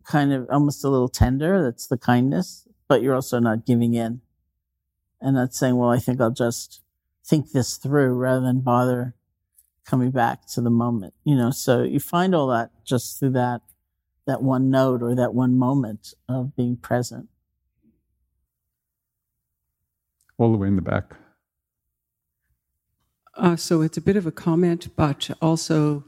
[0.06, 1.64] kind of almost a little tender.
[1.64, 4.22] That's the kindness, but you're also not giving in
[5.22, 6.82] and not saying, well, I think I'll just
[7.26, 9.16] think this through rather than bother
[9.86, 11.52] coming back to the moment, you know.
[11.52, 13.62] So you find all that just through that
[14.26, 17.28] that one note or that one moment of being present.
[20.44, 21.16] All the way in the back.
[23.36, 26.04] Uh, so it's a bit of a comment, but also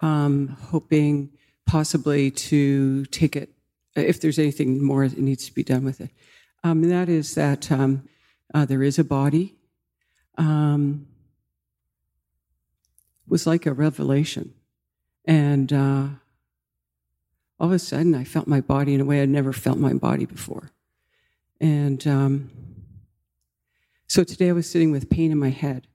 [0.00, 1.30] um, hoping
[1.64, 3.54] possibly to take it,
[3.96, 6.10] if there's anything more that needs to be done with it.
[6.62, 8.06] Um, and that is that um,
[8.52, 9.54] uh, there is a body.
[10.36, 11.06] Um,
[13.26, 14.52] was like a revelation.
[15.24, 16.08] And uh,
[17.58, 19.94] all of a sudden, I felt my body in a way I'd never felt my
[19.94, 20.70] body before.
[21.62, 22.50] And um,
[24.10, 25.86] so today I was sitting with pain in my head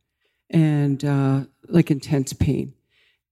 [0.49, 2.73] and uh, like intense pain.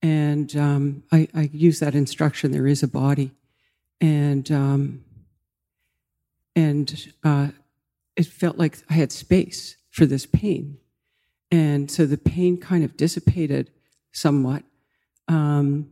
[0.02, 3.32] And um, I, I use that instruction there is a body.
[4.02, 5.06] And, um,
[6.54, 7.52] and uh,
[8.18, 10.80] it felt like I had space for this pain.
[11.50, 13.72] And so the pain kind of dissipated
[14.12, 14.64] somewhat.
[15.30, 15.92] Um,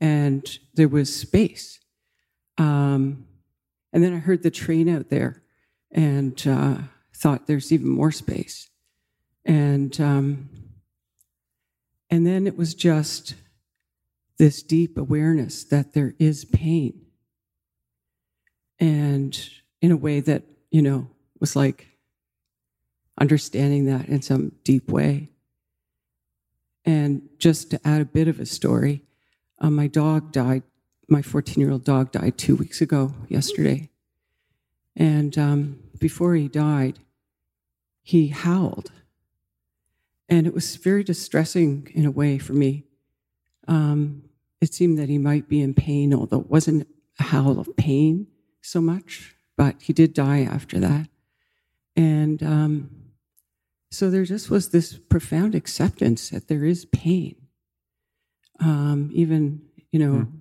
[0.00, 1.78] and there was space.
[2.58, 3.28] Um,
[3.92, 5.44] and then I heard the train out there
[5.92, 6.78] and uh,
[7.24, 8.68] thought there's even more space.
[9.46, 10.50] And, um,
[12.10, 13.34] and then it was just
[14.36, 17.00] this deep awareness that there is pain.
[18.78, 19.34] And
[19.80, 21.08] in a way that, you know,
[21.40, 21.86] was like
[23.18, 25.30] understanding that in some deep way.
[26.84, 29.00] And just to add a bit of a story,
[29.60, 30.62] uh, my dog died.
[31.08, 33.88] My 14 year old dog died two weeks ago, yesterday.
[34.94, 36.98] And um, before he died,
[38.04, 38.92] he howled.
[40.28, 42.84] And it was very distressing in a way for me.
[43.66, 44.24] Um,
[44.60, 46.86] it seemed that he might be in pain, although it wasn't
[47.18, 48.26] a howl of pain
[48.62, 51.08] so much, but he did die after that.
[51.96, 52.90] And um,
[53.90, 57.36] so there just was this profound acceptance that there is pain,
[58.60, 59.62] um, even,
[59.92, 60.40] you know, mm.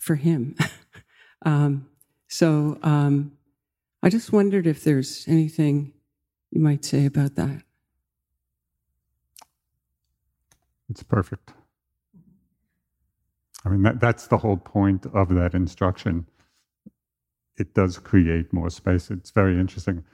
[0.00, 0.56] for him.
[1.44, 1.88] um,
[2.28, 3.32] so um,
[4.02, 5.92] I just wondered if there's anything
[6.50, 7.62] you might say about that.
[10.90, 11.52] It's perfect.
[13.64, 16.26] I mean, that, that's the whole point of that instruction.
[17.58, 19.10] It does create more space.
[19.10, 20.04] It's very interesting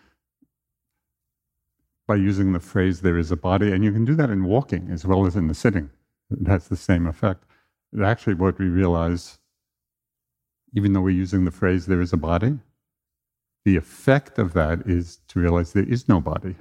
[2.07, 4.91] by using the phrase, there is a body, and you can do that in walking
[4.91, 5.91] as well as in the sitting.
[6.31, 7.45] It has the same effect.
[8.03, 9.39] Actually, what we realize,
[10.75, 12.59] even though we're using the phrase, there is a body,
[13.65, 16.57] the effect of that is to realize there is no body,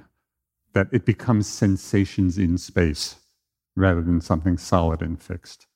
[0.72, 3.16] that it becomes sensations in space
[3.76, 5.66] rather than something solid and fixed.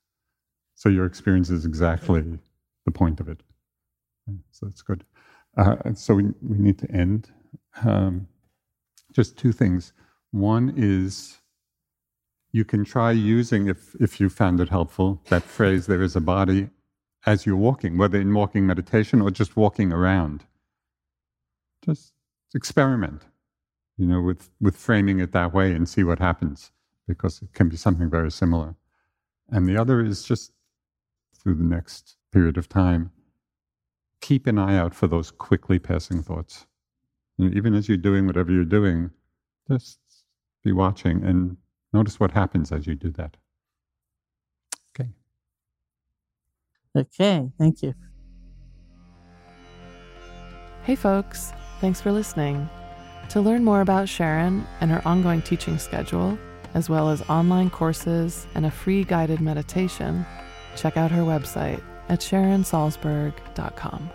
[0.75, 2.39] So your experience is exactly
[2.85, 3.43] the point of it.
[4.53, 5.05] So that's good.
[5.57, 7.31] Uh, so we, we need to end.
[7.85, 8.29] Um,
[9.13, 9.93] just two things.
[10.31, 11.39] One is
[12.53, 16.21] you can try using, if, if you found it helpful, that phrase, there is a
[16.21, 16.71] body,
[17.27, 20.45] as you're walking, whether in walking meditation or just walking around.
[21.89, 22.13] Just
[22.55, 23.23] experiment,
[23.97, 26.71] you know, with, with framing it that way and see what happens,
[27.07, 28.75] because it can be something very similar.
[29.49, 30.53] And the other is just
[31.35, 33.11] through the next period of time,
[34.21, 36.67] keep an eye out for those quickly passing thoughts.
[37.39, 39.11] You know, even as you're doing whatever you're doing,
[39.71, 39.99] just
[40.63, 41.57] be watching and
[41.95, 43.39] notice what happens as you do that.
[44.95, 45.09] Okay.
[46.95, 47.95] Okay, thank you.
[50.83, 51.53] Hey, folks.
[51.81, 52.69] Thanks for listening.
[53.31, 56.39] To learn more about Sharon and her ongoing teaching schedule,
[56.75, 60.27] as well as online courses and a free guided meditation,
[60.77, 64.11] check out her website at sharonsalzberg.com.